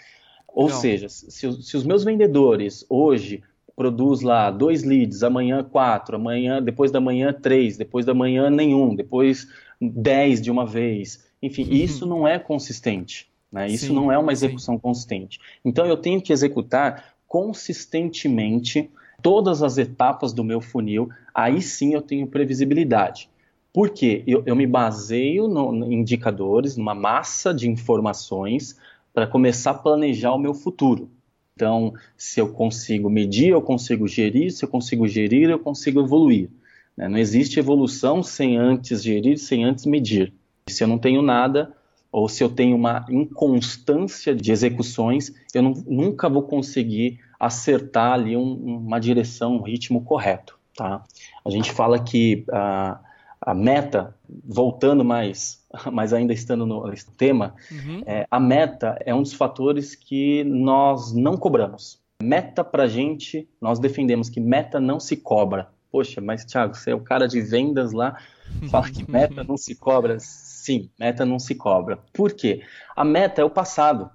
Ou 0.46 0.68
Não. 0.68 0.76
seja, 0.76 1.08
se, 1.08 1.30
se, 1.30 1.76
os 1.76 1.84
meus 1.84 2.04
vendedores 2.04 2.84
hoje 2.88 3.42
produz 3.76 4.22
lá 4.22 4.50
dois 4.50 4.82
leads, 4.82 5.22
amanhã 5.22 5.62
quatro, 5.62 6.16
amanhã, 6.16 6.60
depois 6.60 6.90
da 6.90 7.00
manhã 7.00 7.32
três, 7.32 7.76
depois 7.76 8.04
da 8.04 8.12
manhã 8.12 8.50
nenhum, 8.50 8.94
depois 8.94 9.46
dez 9.80 10.40
de 10.40 10.50
uma 10.50 10.66
vez, 10.66 11.24
enfim, 11.40 11.62
uhum. 11.62 11.72
isso 11.72 12.06
não 12.06 12.26
é 12.26 12.38
consistente. 12.38 13.28
Né? 13.52 13.68
Isso 13.68 13.86
sim, 13.86 13.94
não 13.94 14.10
é 14.10 14.18
uma 14.18 14.32
execução 14.32 14.74
sim. 14.74 14.80
consistente. 14.80 15.38
Então 15.64 15.86
eu 15.86 15.96
tenho 15.96 16.20
que 16.20 16.32
executar 16.32 17.14
consistentemente 17.26 18.90
todas 19.22 19.62
as 19.62 19.78
etapas 19.78 20.32
do 20.32 20.44
meu 20.44 20.60
funil, 20.60 21.08
aí 21.34 21.60
sim 21.62 21.94
eu 21.94 22.02
tenho 22.02 22.26
previsibilidade. 22.26 23.30
Porque 23.78 24.24
eu, 24.26 24.42
eu 24.44 24.56
me 24.56 24.66
baseio 24.66 25.46
no, 25.46 25.84
em 25.84 26.00
indicadores, 26.00 26.76
numa 26.76 26.96
massa 26.96 27.54
de 27.54 27.70
informações 27.70 28.76
para 29.14 29.24
começar 29.24 29.70
a 29.70 29.74
planejar 29.74 30.32
o 30.32 30.38
meu 30.38 30.52
futuro. 30.52 31.08
Então, 31.54 31.94
se 32.16 32.40
eu 32.40 32.52
consigo 32.52 33.08
medir, 33.08 33.50
eu 33.50 33.62
consigo 33.62 34.08
gerir, 34.08 34.50
se 34.50 34.64
eu 34.64 34.68
consigo 34.68 35.06
gerir, 35.06 35.48
eu 35.48 35.60
consigo 35.60 36.00
evoluir. 36.00 36.50
Né? 36.96 37.06
Não 37.06 37.18
existe 37.18 37.60
evolução 37.60 38.20
sem 38.20 38.56
antes 38.56 39.00
gerir, 39.00 39.38
sem 39.38 39.62
antes 39.62 39.86
medir. 39.86 40.32
Se 40.68 40.82
eu 40.82 40.88
não 40.88 40.98
tenho 40.98 41.22
nada, 41.22 41.72
ou 42.10 42.28
se 42.28 42.42
eu 42.42 42.48
tenho 42.48 42.74
uma 42.74 43.06
inconstância 43.08 44.34
de 44.34 44.50
execuções, 44.50 45.32
eu 45.54 45.62
não, 45.62 45.72
nunca 45.86 46.28
vou 46.28 46.42
conseguir 46.42 47.20
acertar 47.38 48.14
ali 48.14 48.36
um, 48.36 48.54
uma 48.54 48.98
direção, 48.98 49.54
um 49.54 49.62
ritmo 49.62 50.02
correto. 50.02 50.58
Tá? 50.74 51.04
A 51.44 51.50
gente 51.50 51.70
fala 51.70 52.02
que 52.02 52.44
uh, 52.48 53.07
a 53.40 53.54
meta, 53.54 54.14
voltando 54.44 55.04
mais, 55.04 55.64
mas 55.92 56.12
ainda 56.12 56.32
estando 56.32 56.66
no 56.66 56.92
tema, 57.16 57.54
uhum. 57.70 58.02
é, 58.06 58.26
a 58.30 58.40
meta 58.40 58.98
é 59.04 59.14
um 59.14 59.22
dos 59.22 59.32
fatores 59.32 59.94
que 59.94 60.44
nós 60.44 61.12
não 61.12 61.36
cobramos. 61.36 62.00
Meta 62.22 62.64
para 62.64 62.88
gente, 62.88 63.48
nós 63.60 63.78
defendemos 63.78 64.28
que 64.28 64.40
meta 64.40 64.80
não 64.80 64.98
se 64.98 65.16
cobra. 65.16 65.68
Poxa, 65.90 66.20
mas 66.20 66.44
Thiago, 66.44 66.74
você 66.74 66.90
é 66.90 66.94
o 66.94 67.00
cara 67.00 67.26
de 67.26 67.40
vendas 67.40 67.92
lá, 67.92 68.18
fala 68.70 68.90
que 68.90 69.08
meta 69.10 69.44
não 69.44 69.56
se 69.56 69.74
cobra. 69.74 70.18
Sim, 70.18 70.90
meta 70.98 71.24
não 71.24 71.38
se 71.38 71.54
cobra. 71.54 71.98
Por 72.12 72.32
quê? 72.32 72.62
A 72.94 73.04
meta 73.04 73.40
é 73.40 73.44
o 73.44 73.50
passado. 73.50 74.10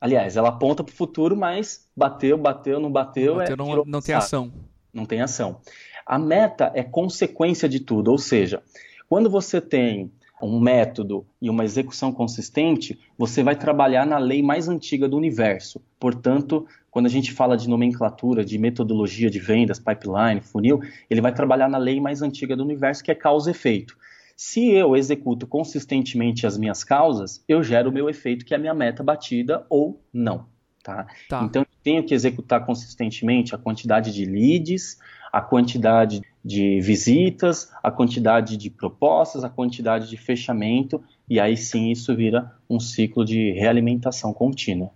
Aliás, 0.00 0.36
ela 0.36 0.50
aponta 0.50 0.84
para 0.84 0.92
o 0.92 0.96
futuro, 0.96 1.36
mas 1.36 1.88
bateu, 1.96 2.38
bateu, 2.38 2.78
não 2.78 2.90
bateu. 2.90 3.36
bateu 3.36 3.54
é, 3.54 3.56
não, 3.56 3.84
não 3.84 4.00
tem 4.00 4.14
ação. 4.14 4.52
Não 4.92 5.04
tem 5.04 5.20
ação. 5.20 5.60
A 6.08 6.18
meta 6.18 6.72
é 6.74 6.82
consequência 6.82 7.68
de 7.68 7.80
tudo, 7.80 8.10
ou 8.10 8.16
seja, 8.16 8.62
quando 9.10 9.28
você 9.28 9.60
tem 9.60 10.10
um 10.42 10.58
método 10.58 11.26
e 11.38 11.50
uma 11.50 11.66
execução 11.66 12.10
consistente, 12.10 12.98
você 13.18 13.42
vai 13.42 13.54
trabalhar 13.54 14.06
na 14.06 14.16
lei 14.16 14.42
mais 14.42 14.70
antiga 14.70 15.06
do 15.06 15.18
universo. 15.18 15.82
Portanto, 16.00 16.66
quando 16.90 17.04
a 17.04 17.10
gente 17.10 17.30
fala 17.30 17.58
de 17.58 17.68
nomenclatura, 17.68 18.42
de 18.42 18.56
metodologia 18.56 19.28
de 19.28 19.38
vendas, 19.38 19.78
pipeline, 19.78 20.40
funil, 20.40 20.80
ele 21.10 21.20
vai 21.20 21.34
trabalhar 21.34 21.68
na 21.68 21.76
lei 21.76 22.00
mais 22.00 22.22
antiga 22.22 22.56
do 22.56 22.62
universo, 22.62 23.04
que 23.04 23.10
é 23.10 23.14
causa 23.14 23.50
e 23.50 23.52
efeito. 23.52 23.94
Se 24.34 24.70
eu 24.70 24.96
executo 24.96 25.46
consistentemente 25.46 26.46
as 26.46 26.56
minhas 26.56 26.82
causas, 26.84 27.44
eu 27.46 27.62
gero 27.62 27.90
o 27.90 27.92
meu 27.92 28.08
efeito, 28.08 28.46
que 28.46 28.54
é 28.54 28.56
a 28.56 28.60
minha 28.60 28.72
meta 28.72 29.02
batida 29.02 29.66
ou 29.68 30.00
não. 30.10 30.46
Tá? 30.82 31.06
tá. 31.28 31.42
Então, 31.42 31.62
eu 31.62 31.78
tenho 31.82 32.02
que 32.02 32.14
executar 32.14 32.64
consistentemente 32.64 33.54
a 33.54 33.58
quantidade 33.58 34.10
de 34.10 34.24
leads, 34.24 34.96
a 35.32 35.40
quantidade 35.40 36.22
de 36.44 36.80
visitas, 36.80 37.70
a 37.82 37.90
quantidade 37.90 38.56
de 38.56 38.70
propostas, 38.70 39.44
a 39.44 39.50
quantidade 39.50 40.08
de 40.08 40.16
fechamento, 40.16 41.02
e 41.28 41.38
aí 41.38 41.56
sim 41.56 41.90
isso 41.90 42.14
vira 42.16 42.52
um 42.68 42.80
ciclo 42.80 43.24
de 43.24 43.52
realimentação 43.52 44.32
contínua. 44.32 44.90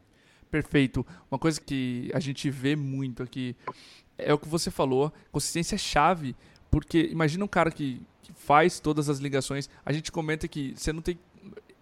Perfeito. 0.51 1.05
Uma 1.31 1.39
coisa 1.39 1.61
que 1.61 2.11
a 2.15 2.21
gente 2.21 2.51
vê 2.51 2.77
muito 2.77 3.23
aqui 3.23 3.57
é 4.19 4.33
o 4.33 4.39
que 4.39 4.49
você 4.49 4.71
falou, 4.71 5.13
consistência 5.31 5.75
é 5.75 5.79
chave, 5.79 6.37
porque 6.71 7.09
imagina 7.11 7.45
um 7.45 7.49
cara 7.49 7.71
que, 7.71 8.01
que 8.23 8.33
faz 8.33 8.79
todas 8.81 9.09
as 9.09 9.19
ligações, 9.19 9.69
a 9.85 9.93
gente 9.93 10.13
comenta 10.13 10.47
que 10.49 10.75
você 10.77 10.93
não 10.93 11.03
tem 11.03 11.19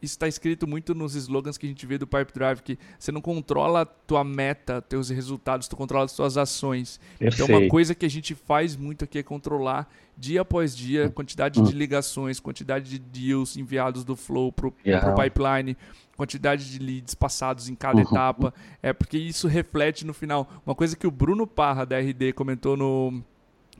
isso 0.02 0.14
está 0.14 0.26
escrito 0.26 0.66
muito 0.66 0.94
nos 0.94 1.14
slogans 1.14 1.58
que 1.58 1.66
a 1.66 1.68
gente 1.68 1.84
vê 1.86 1.98
do 1.98 2.06
Pipe 2.06 2.32
Drive, 2.32 2.60
que 2.60 2.78
você 2.98 3.12
não 3.12 3.20
controla 3.20 3.82
a 3.82 3.84
tua 3.84 4.24
meta, 4.24 4.80
teus 4.80 5.10
resultados, 5.10 5.68
tu 5.68 5.76
controla 5.76 6.06
as 6.06 6.12
tuas 6.12 6.36
ações. 6.36 6.98
Perfeito. 7.18 7.44
Então, 7.44 7.58
uma 7.58 7.68
coisa 7.68 7.94
que 7.94 8.06
a 8.06 8.10
gente 8.10 8.34
faz 8.34 8.76
muito 8.76 9.04
aqui 9.04 9.18
é 9.18 9.22
controlar 9.22 9.90
dia 10.16 10.42
após 10.42 10.76
dia 10.76 11.06
a 11.06 11.10
quantidade 11.10 11.60
de 11.62 11.72
ligações, 11.72 12.40
quantidade 12.40 12.90
de 12.90 12.98
deals 12.98 13.56
enviados 13.56 14.04
do 14.04 14.14
Flow 14.16 14.52
para 14.52 14.68
o 14.68 14.74
yeah. 14.84 15.14
pipeline, 15.14 15.76
quantidade 16.16 16.70
de 16.70 16.78
leads 16.78 17.14
passados 17.14 17.68
em 17.68 17.74
cada 17.74 17.96
uhum. 17.96 18.02
etapa. 18.02 18.54
É 18.82 18.92
porque 18.92 19.16
isso 19.16 19.48
reflete 19.48 20.06
no 20.06 20.12
final. 20.12 20.50
Uma 20.64 20.74
coisa 20.74 20.96
que 20.96 21.06
o 21.06 21.10
Bruno 21.10 21.46
Parra, 21.46 21.86
da 21.86 21.98
RD, 21.98 22.32
comentou 22.34 22.76
no 22.76 23.22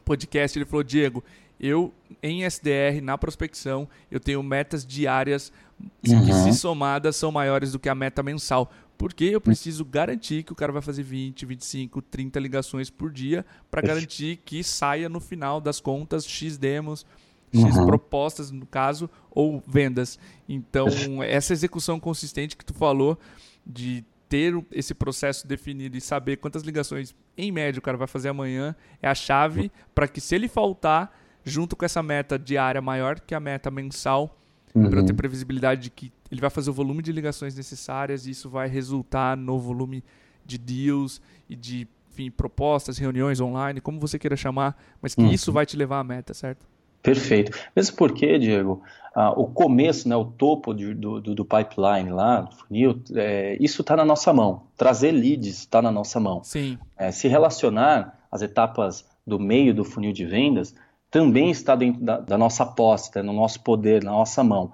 podcast, 0.05 0.59
ele 0.59 0.65
falou, 0.65 0.83
Diego, 0.83 1.23
eu, 1.61 1.93
em 2.23 2.45
SDR, 2.45 3.03
na 3.03 3.19
prospecção, 3.19 3.87
eu 4.11 4.19
tenho 4.19 4.43
metas 4.43 4.85
diárias 4.85 5.53
uhum. 6.09 6.25
que, 6.25 6.33
se 6.33 6.55
somadas, 6.55 7.17
são 7.17 7.31
maiores 7.31 7.73
do 7.73 7.79
que 7.79 7.89
a 7.89 7.95
meta 7.95 8.23
mensal. 8.23 8.73
Porque 8.97 9.25
eu 9.25 9.41
preciso 9.41 9.85
garantir 9.85 10.43
que 10.43 10.53
o 10.53 10.55
cara 10.55 10.73
vai 10.73 10.83
fazer 10.83 11.03
20, 11.03 11.47
25, 11.47 12.03
30 12.03 12.41
ligações 12.41 12.91
por 12.91 13.11
dia 13.11 13.45
para 13.71 13.81
garantir 13.81 14.41
que 14.45 14.63
saia 14.63 15.09
no 15.09 15.21
final 15.21 15.61
das 15.61 15.81
contas 15.81 16.27
X 16.27 16.59
demos, 16.59 17.07
X 17.53 17.77
uhum. 17.77 17.87
propostas, 17.87 18.51
no 18.51 18.67
caso, 18.67 19.09
ou 19.31 19.63
vendas. 19.67 20.19
Então, 20.49 20.87
essa 21.23 21.53
execução 21.53 22.01
consistente 22.01 22.57
que 22.57 22.65
tu 22.65 22.75
falou 22.75 23.19
de 23.67 24.05
ter 24.29 24.55
esse 24.71 24.95
processo 24.95 25.47
definido 25.47 25.97
e 25.97 26.01
saber 26.01 26.37
quantas 26.37 26.63
ligações, 26.63 27.15
em 27.37 27.51
média, 27.51 27.79
o 27.79 27.83
cara 27.83 27.97
vai 27.97 28.07
fazer 28.07 28.29
amanhã 28.29 28.77
é 29.03 29.09
a 29.09 29.15
chave 29.15 29.73
para 29.95 30.07
que, 30.07 30.21
se 30.21 30.35
ele 30.35 30.47
faltar, 30.47 31.20
junto 31.45 31.77
com 31.77 31.85
essa 31.85 32.03
meta 32.03 32.39
diária 32.39 32.81
maior 32.81 33.21
que 33.21 33.35
a 33.35 33.41
meta 33.41 33.71
mensal, 33.71 34.37
Uhum. 34.75 34.89
Para 34.89 35.03
ter 35.03 35.13
previsibilidade 35.15 35.83
de 35.83 35.91
que 35.91 36.13
ele 36.31 36.41
vai 36.41 36.51
fazer 36.51 36.71
o 36.71 36.73
volume 36.73 37.03
de 37.03 37.11
ligações 37.11 37.57
necessárias 37.57 38.27
e 38.27 38.31
isso 38.31 38.49
vai 38.49 38.69
resultar 38.69 39.37
no 39.37 39.59
volume 39.59 40.05
de 40.47 40.57
deals 40.59 41.21
e 41.49 41.57
de 41.57 41.89
enfim, 42.11 42.31
propostas, 42.31 42.99
reuniões 42.99 43.41
online, 43.41 43.81
como 43.81 44.01
você 44.01 44.19
queira 44.19 44.37
chamar, 44.37 44.81
mas 45.01 45.15
que 45.15 45.23
uhum. 45.23 45.31
isso 45.31 45.53
vai 45.53 45.65
te 45.65 45.77
levar 45.77 46.01
à 46.01 46.05
meta, 46.05 46.35
certo? 46.35 46.67
Perfeito. 47.03 47.57
Mesmo 47.75 47.97
porque, 47.97 48.39
Diego, 48.39 48.83
ah, 49.15 49.31
o 49.31 49.47
começo, 49.47 50.09
né, 50.09 50.15
o 50.15 50.25
topo 50.27 50.75
de, 50.75 50.93
do, 50.93 51.21
do, 51.21 51.45
pipeline 51.45 52.11
lá, 52.11 52.43
do 52.43 52.55
funil, 52.57 53.03
é, 53.15 53.57
isso 53.59 53.81
está 53.81 53.97
na 53.97 54.05
nossa 54.05 54.33
mão. 54.33 54.65
Trazer 54.77 55.13
leads 55.13 55.61
está 55.61 55.81
na 55.81 55.91
nossa 55.91 56.21
mão. 56.21 56.45
Sim. 56.45 56.79
É, 56.99 57.11
se 57.11 57.27
relacionar 57.27 58.19
as 58.31 58.43
etapas 58.43 59.09
do 59.27 59.39
meio 59.39 59.73
do 59.73 59.85
funil 59.85 60.13
de 60.13 60.27
vendas 60.27 60.75
também 61.11 61.51
está 61.51 61.75
dentro 61.75 62.03
da, 62.03 62.19
da 62.19 62.39
nossa 62.39 62.65
posse, 62.65 63.11
no 63.23 63.33
nosso 63.33 63.61
poder, 63.61 64.03
na 64.03 64.13
nossa 64.13 64.45
mão. 64.45 64.71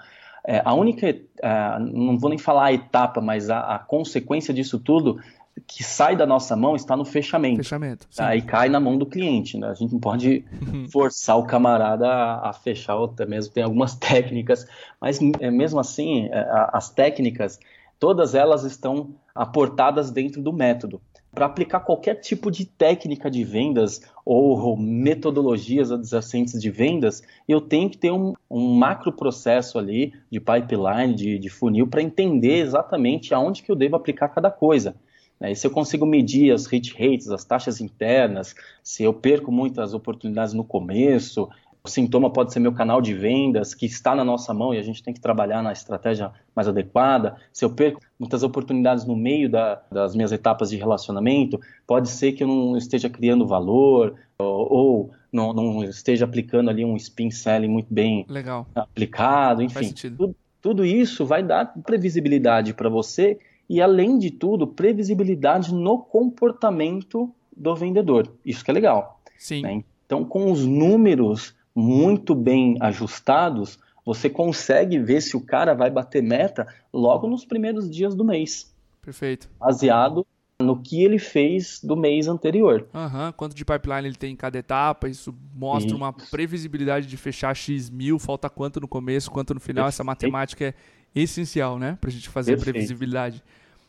É, 0.46 0.62
a 0.64 0.74
única, 0.74 1.08
é, 1.08 1.78
não 1.80 2.18
vou 2.18 2.30
nem 2.30 2.38
falar 2.38 2.66
a 2.66 2.72
etapa, 2.72 3.20
mas 3.20 3.50
a, 3.50 3.60
a 3.74 3.78
consequência 3.78 4.54
disso 4.54 4.78
tudo 4.78 5.18
que 5.66 5.82
sai 5.82 6.14
da 6.14 6.26
nossa 6.26 6.54
mão 6.54 6.76
está 6.76 6.96
no 6.96 7.04
fechamento. 7.04 7.56
Fechamento. 7.56 8.06
Aí 8.18 8.42
cai 8.42 8.68
na 8.68 8.78
mão 8.78 8.98
do 8.98 9.06
cliente. 9.06 9.56
Né? 9.56 9.68
A 9.68 9.74
gente 9.74 9.92
não 9.92 10.00
pode 10.00 10.44
forçar 10.92 11.38
o 11.38 11.46
camarada 11.46 12.06
a, 12.06 12.50
a, 12.50 12.52
fechar, 12.52 13.02
até 13.02 13.24
mesmo 13.24 13.54
tem 13.54 13.62
algumas 13.62 13.94
técnicas, 13.96 14.66
mas 15.00 15.18
é, 15.40 15.50
mesmo 15.50 15.80
assim, 15.80 16.26
é, 16.26 16.46
as 16.72 16.90
técnicas, 16.90 17.58
todas 17.98 18.34
elas 18.34 18.64
estão 18.64 19.14
aportadas 19.34 20.10
dentro 20.10 20.42
do 20.42 20.52
método. 20.52 21.00
Para 21.36 21.44
aplicar 21.44 21.80
qualquer 21.80 22.14
tipo 22.14 22.50
de 22.50 22.64
técnica 22.64 23.30
de 23.30 23.44
vendas 23.44 24.00
ou 24.24 24.74
metodologias 24.74 25.92
adjacentes 25.92 26.58
de 26.58 26.70
vendas, 26.70 27.22
eu 27.46 27.60
tenho 27.60 27.90
que 27.90 27.98
ter 27.98 28.10
um, 28.10 28.32
um 28.50 28.74
macro 28.74 29.12
processo 29.12 29.78
ali 29.78 30.14
de 30.30 30.40
pipeline, 30.40 31.14
de, 31.14 31.38
de 31.38 31.50
funil, 31.50 31.86
para 31.86 32.00
entender 32.00 32.60
exatamente 32.60 33.34
aonde 33.34 33.62
que 33.62 33.70
eu 33.70 33.76
devo 33.76 33.96
aplicar 33.96 34.30
cada 34.30 34.50
coisa. 34.50 34.96
Né? 35.38 35.52
E 35.52 35.54
se 35.54 35.66
eu 35.66 35.70
consigo 35.70 36.06
medir 36.06 36.54
as 36.54 36.64
hit 36.64 36.94
rates, 36.94 37.28
as 37.28 37.44
taxas 37.44 37.82
internas, 37.82 38.54
se 38.82 39.02
eu 39.02 39.12
perco 39.12 39.52
muitas 39.52 39.92
oportunidades 39.92 40.54
no 40.54 40.64
começo, 40.64 41.50
sintoma 41.86 42.30
pode 42.30 42.52
ser 42.52 42.60
meu 42.60 42.72
canal 42.72 43.00
de 43.00 43.14
vendas, 43.14 43.74
que 43.74 43.86
está 43.86 44.14
na 44.14 44.24
nossa 44.24 44.52
mão 44.52 44.74
e 44.74 44.78
a 44.78 44.82
gente 44.82 45.02
tem 45.02 45.14
que 45.14 45.20
trabalhar 45.20 45.62
na 45.62 45.72
estratégia 45.72 46.30
mais 46.54 46.68
adequada. 46.68 47.36
Se 47.52 47.64
eu 47.64 47.70
perco 47.70 48.00
muitas 48.18 48.42
oportunidades 48.42 49.04
no 49.04 49.16
meio 49.16 49.48
da, 49.48 49.82
das 49.90 50.14
minhas 50.14 50.32
etapas 50.32 50.70
de 50.70 50.76
relacionamento, 50.76 51.60
pode 51.86 52.08
ser 52.08 52.32
que 52.32 52.42
eu 52.42 52.48
não 52.48 52.76
esteja 52.76 53.08
criando 53.08 53.46
valor 53.46 54.14
ou, 54.38 54.72
ou 54.72 55.10
não, 55.32 55.52
não, 55.52 55.84
esteja 55.84 56.24
aplicando 56.24 56.70
ali 56.70 56.84
um 56.84 56.96
spin 56.96 57.30
selling 57.30 57.68
muito 57.68 57.92
bem 57.92 58.24
Legal. 58.28 58.66
aplicado. 58.74 59.62
Enfim, 59.62 59.92
tudo, 59.92 60.34
tudo 60.62 60.84
isso 60.84 61.24
vai 61.24 61.42
dar 61.42 61.74
previsibilidade 61.84 62.74
para 62.74 62.88
você 62.88 63.38
e, 63.68 63.80
além 63.80 64.18
de 64.18 64.30
tudo, 64.30 64.66
previsibilidade 64.66 65.74
no 65.74 65.98
comportamento 65.98 67.30
do 67.56 67.74
vendedor. 67.74 68.32
Isso 68.44 68.64
que 68.64 68.70
é 68.70 68.74
legal. 68.74 69.20
Sim. 69.38 69.62
Né? 69.62 69.84
Então, 70.06 70.24
com 70.24 70.50
os 70.50 70.64
números 70.64 71.54
muito 71.76 72.34
bem 72.34 72.78
ajustados, 72.80 73.78
você 74.02 74.30
consegue 74.30 74.98
ver 74.98 75.20
se 75.20 75.36
o 75.36 75.40
cara 75.40 75.74
vai 75.74 75.90
bater 75.90 76.22
meta 76.22 76.66
logo 76.90 77.28
nos 77.28 77.44
primeiros 77.44 77.90
dias 77.90 78.14
do 78.14 78.24
mês. 78.24 78.74
Perfeito. 79.02 79.48
Baseado 79.60 80.26
no 80.58 80.80
que 80.80 81.04
ele 81.04 81.18
fez 81.18 81.80
do 81.82 81.94
mês 81.94 82.28
anterior. 82.28 82.88
Uhum. 82.94 83.30
Quanto 83.32 83.54
de 83.54 83.62
pipeline 83.62 84.08
ele 84.08 84.16
tem 84.16 84.32
em 84.32 84.36
cada 84.36 84.58
etapa, 84.58 85.06
isso 85.06 85.34
mostra 85.54 85.88
isso. 85.88 85.96
uma 85.96 86.12
previsibilidade 86.12 87.06
de 87.06 87.16
fechar 87.18 87.54
X 87.54 87.90
mil, 87.90 88.18
falta 88.18 88.48
quanto 88.48 88.80
no 88.80 88.88
começo, 88.88 89.30
quanto 89.30 89.52
no 89.52 89.60
final. 89.60 89.84
Perfeito. 89.84 89.96
Essa 89.96 90.04
matemática 90.04 90.64
é 90.64 90.74
essencial, 91.14 91.78
né? 91.78 91.98
Pra 92.00 92.10
gente 92.10 92.30
fazer 92.30 92.52
Perfeito. 92.52 92.72
previsibilidade. 92.72 93.44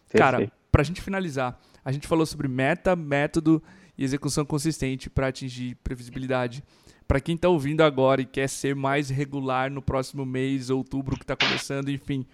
Perfeito. 0.09 0.17
Cara, 0.17 0.51
pra 0.69 0.83
gente 0.83 1.01
finalizar, 1.01 1.57
a 1.85 1.91
gente 1.91 2.05
falou 2.05 2.25
sobre 2.25 2.49
meta, 2.49 2.97
método 2.97 3.63
e 3.97 4.03
execução 4.03 4.45
consistente 4.45 5.09
para 5.09 5.27
atingir 5.27 5.75
previsibilidade. 5.75 6.61
Para 7.07 7.21
quem 7.21 7.35
está 7.35 7.47
ouvindo 7.47 7.81
agora 7.81 8.21
e 8.21 8.25
quer 8.25 8.49
ser 8.49 8.75
mais 8.75 9.09
regular 9.09 9.71
no 9.71 9.81
próximo 9.81 10.25
mês, 10.25 10.69
outubro 10.69 11.15
que 11.15 11.23
está 11.23 11.35
começando, 11.35 11.89
enfim, 11.89 12.25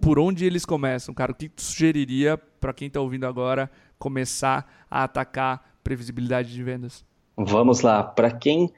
por 0.00 0.18
onde 0.18 0.44
eles 0.44 0.64
começam, 0.64 1.14
cara? 1.14 1.32
O 1.32 1.34
que 1.34 1.48
tu 1.48 1.62
sugeriria 1.62 2.36
para 2.36 2.72
quem 2.72 2.88
está 2.88 3.00
ouvindo 3.00 3.26
agora 3.26 3.70
começar 3.98 4.86
a 4.90 5.04
atacar 5.04 5.78
previsibilidade 5.84 6.52
de 6.52 6.62
vendas? 6.62 7.04
Vamos 7.36 7.80
lá. 7.80 8.02
Para 8.02 8.30
quem 8.30 8.72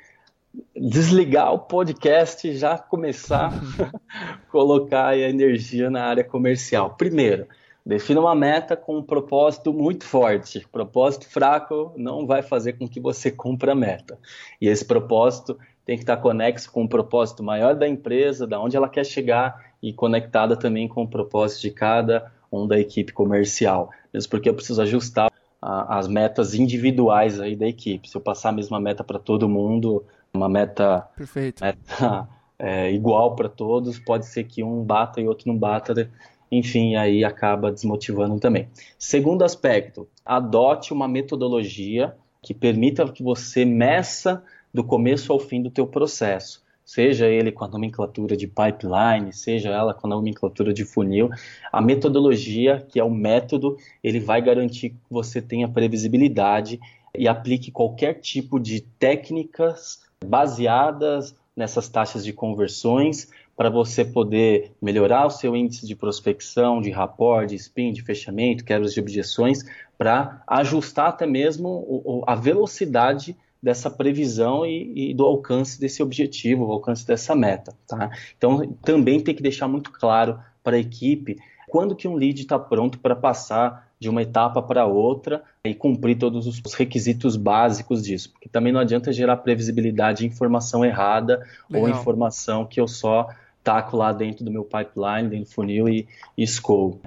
desligar 0.76 1.53
o 1.53 1.59
podcast 1.59 2.46
e 2.46 2.57
já 2.57 2.76
começar 2.76 3.53
a 3.53 4.38
colocar 4.50 5.09
a 5.09 5.18
energia 5.18 5.90
na 5.90 6.05
área 6.05 6.24
comercial. 6.24 6.94
Primeiro, 6.96 7.46
defina 7.85 8.21
uma 8.21 8.35
meta 8.35 8.77
com 8.77 8.99
um 8.99 9.03
propósito 9.03 9.73
muito 9.73 10.05
forte. 10.05 10.66
Propósito 10.71 11.29
fraco 11.29 11.93
não 11.97 12.27
vai 12.27 12.43
fazer 12.43 12.75
com 12.75 12.88
que 12.88 13.01
você 13.01 13.31
cumpra 13.31 13.73
a 13.73 13.75
meta. 13.75 14.19
E 14.61 14.69
esse 14.69 14.85
propósito 14.85 15.59
tem 15.85 15.97
que 15.97 16.03
estar 16.03 16.19
conexo 16.19 16.71
com 16.71 16.85
o 16.85 16.88
propósito 16.88 17.43
maior 17.43 17.75
da 17.75 17.88
empresa, 17.88 18.47
da 18.47 18.61
onde 18.61 18.77
ela 18.77 18.88
quer 18.88 19.05
chegar 19.05 19.73
e 19.83 19.93
conectada 19.93 20.57
também 20.57 20.87
com 20.87 21.03
o 21.03 21.09
propósito 21.09 21.62
de 21.62 21.71
cada 21.71 22.31
um 22.53 22.66
da 22.66 22.79
equipe 22.79 23.12
comercial. 23.12 23.90
Mesmo 24.12 24.31
porque 24.31 24.49
eu 24.49 24.55
preciso 24.55 24.83
ajustar 24.83 25.31
a, 25.61 25.99
as 25.99 26.07
metas 26.07 26.55
individuais 26.55 27.40
aí 27.40 27.57
da 27.57 27.66
equipe. 27.66 28.09
Se 28.09 28.16
eu 28.16 28.21
passar 28.21 28.51
a 28.51 28.53
mesma 28.53 28.81
meta 28.81 29.03
para 29.03 29.19
todo 29.19 29.49
mundo, 29.49 30.05
uma 30.33 30.49
meta, 30.49 31.09
Perfeito. 31.16 31.62
meta 31.62 32.29
é, 32.59 32.90
igual 32.93 33.35
para 33.35 33.49
todos, 33.49 33.99
pode 33.99 34.27
ser 34.27 34.45
que 34.45 34.62
um 34.62 34.83
bata 34.85 35.21
e 35.21 35.27
outro 35.27 35.49
não 35.49 35.57
bata, 35.57 35.95
né? 35.95 36.09
Enfim, 36.51 36.97
aí 36.97 37.25
acaba 37.25 37.71
desmotivando 37.71 38.39
também. 38.41 38.69
Segundo 38.99 39.45
aspecto, 39.45 40.09
adote 40.25 40.93
uma 40.93 41.07
metodologia 41.07 42.15
que 42.43 42.55
permita 42.55 43.11
que 43.11 43.23
você 43.23 43.65
meça 43.65 44.43
do 44.73 44.83
começo 44.83 45.33
ao 45.33 45.39
fim 45.39 45.63
do 45.63 45.71
teu 45.71 45.87
processo. 45.87 46.63
Seja 46.85 47.29
ele 47.29 47.53
com 47.53 47.65
a 47.65 47.69
nomenclatura 47.69 48.37
de 48.37 48.49
pipeline, 48.49 49.33
seja 49.33 49.71
ela 49.71 49.95
com 49.95 50.09
a 50.09 50.11
nomenclatura 50.11 50.73
de 50.73 50.85
funil, 50.85 51.31
a 51.71 51.81
metodologia, 51.81 52.85
que 52.89 52.99
é 52.99 53.05
o 53.05 53.11
método, 53.11 53.77
ele 54.03 54.19
vai 54.19 54.43
garantir 54.43 54.91
que 54.91 54.97
você 55.09 55.41
tenha 55.41 55.69
previsibilidade 55.69 56.81
e 57.17 57.29
aplique 57.29 57.71
qualquer 57.71 58.15
tipo 58.15 58.59
de 58.59 58.81
técnicas 58.81 60.01
baseadas 60.25 61.37
nessas 61.55 61.89
taxas 61.89 62.25
de 62.25 62.33
conversões 62.33 63.29
para 63.61 63.68
você 63.68 64.07
poder 64.07 64.73
melhorar 64.81 65.27
o 65.27 65.31
seu 65.31 65.55
índice 65.55 65.87
de 65.87 65.94
prospecção, 65.94 66.81
de 66.81 66.88
rapport, 66.88 67.46
de 67.46 67.57
spin, 67.57 67.92
de 67.92 68.01
fechamento, 68.01 68.64
quebras 68.64 68.94
de 68.94 69.01
objeções, 69.01 69.62
para 69.99 70.42
ajustar 70.46 71.11
até 71.11 71.27
mesmo 71.27 72.25
a 72.27 72.35
velocidade 72.35 73.37
dessa 73.62 73.90
previsão 73.90 74.64
e, 74.64 75.11
e, 75.11 75.14
do 75.14 75.27
alcance 75.27 75.79
desse 75.79 76.03
objetivo, 76.03 76.64
o 76.64 76.73
alcance 76.73 77.07
dessa 77.07 77.37
meta. 77.37 77.75
Tá? 77.87 78.09
Então, 78.35 78.66
também 78.83 79.20
tem 79.20 79.35
que 79.35 79.42
deixar 79.42 79.68
muito 79.68 79.92
claro 79.92 80.40
para 80.64 80.77
a 80.77 80.81
equipe 80.81 81.37
quando 81.68 81.94
que 81.94 82.09
um 82.09 82.14
lead 82.14 82.40
está 82.40 82.59
pronto 82.59 82.99
para 82.99 83.14
passar 83.14 83.90
de 84.01 84.09
uma 84.09 84.23
etapa 84.23 84.62
para 84.62 84.87
outra 84.87 85.42
e 85.62 85.75
cumprir 85.75 86.16
todos 86.16 86.46
os 86.46 86.73
requisitos 86.73 87.37
básicos 87.37 88.03
disso. 88.03 88.33
Porque 88.33 88.49
também 88.49 88.73
não 88.73 88.81
adianta 88.81 89.12
gerar 89.12 89.37
previsibilidade 89.37 90.20
de 90.20 90.27
informação 90.27 90.83
errada 90.83 91.46
Legal. 91.68 91.90
ou 91.90 91.94
informação 91.94 92.64
que 92.64 92.81
eu 92.81 92.88
só 92.88 93.29
taco 93.62 93.96
lá 93.96 94.12
dentro 94.12 94.44
do 94.44 94.51
meu 94.51 94.64
pipeline, 94.64 95.29
dentro 95.29 95.46
do 95.46 95.55
funil 95.55 95.88
e, 95.88 96.09
e 96.37 96.42
escoo. 96.42 97.01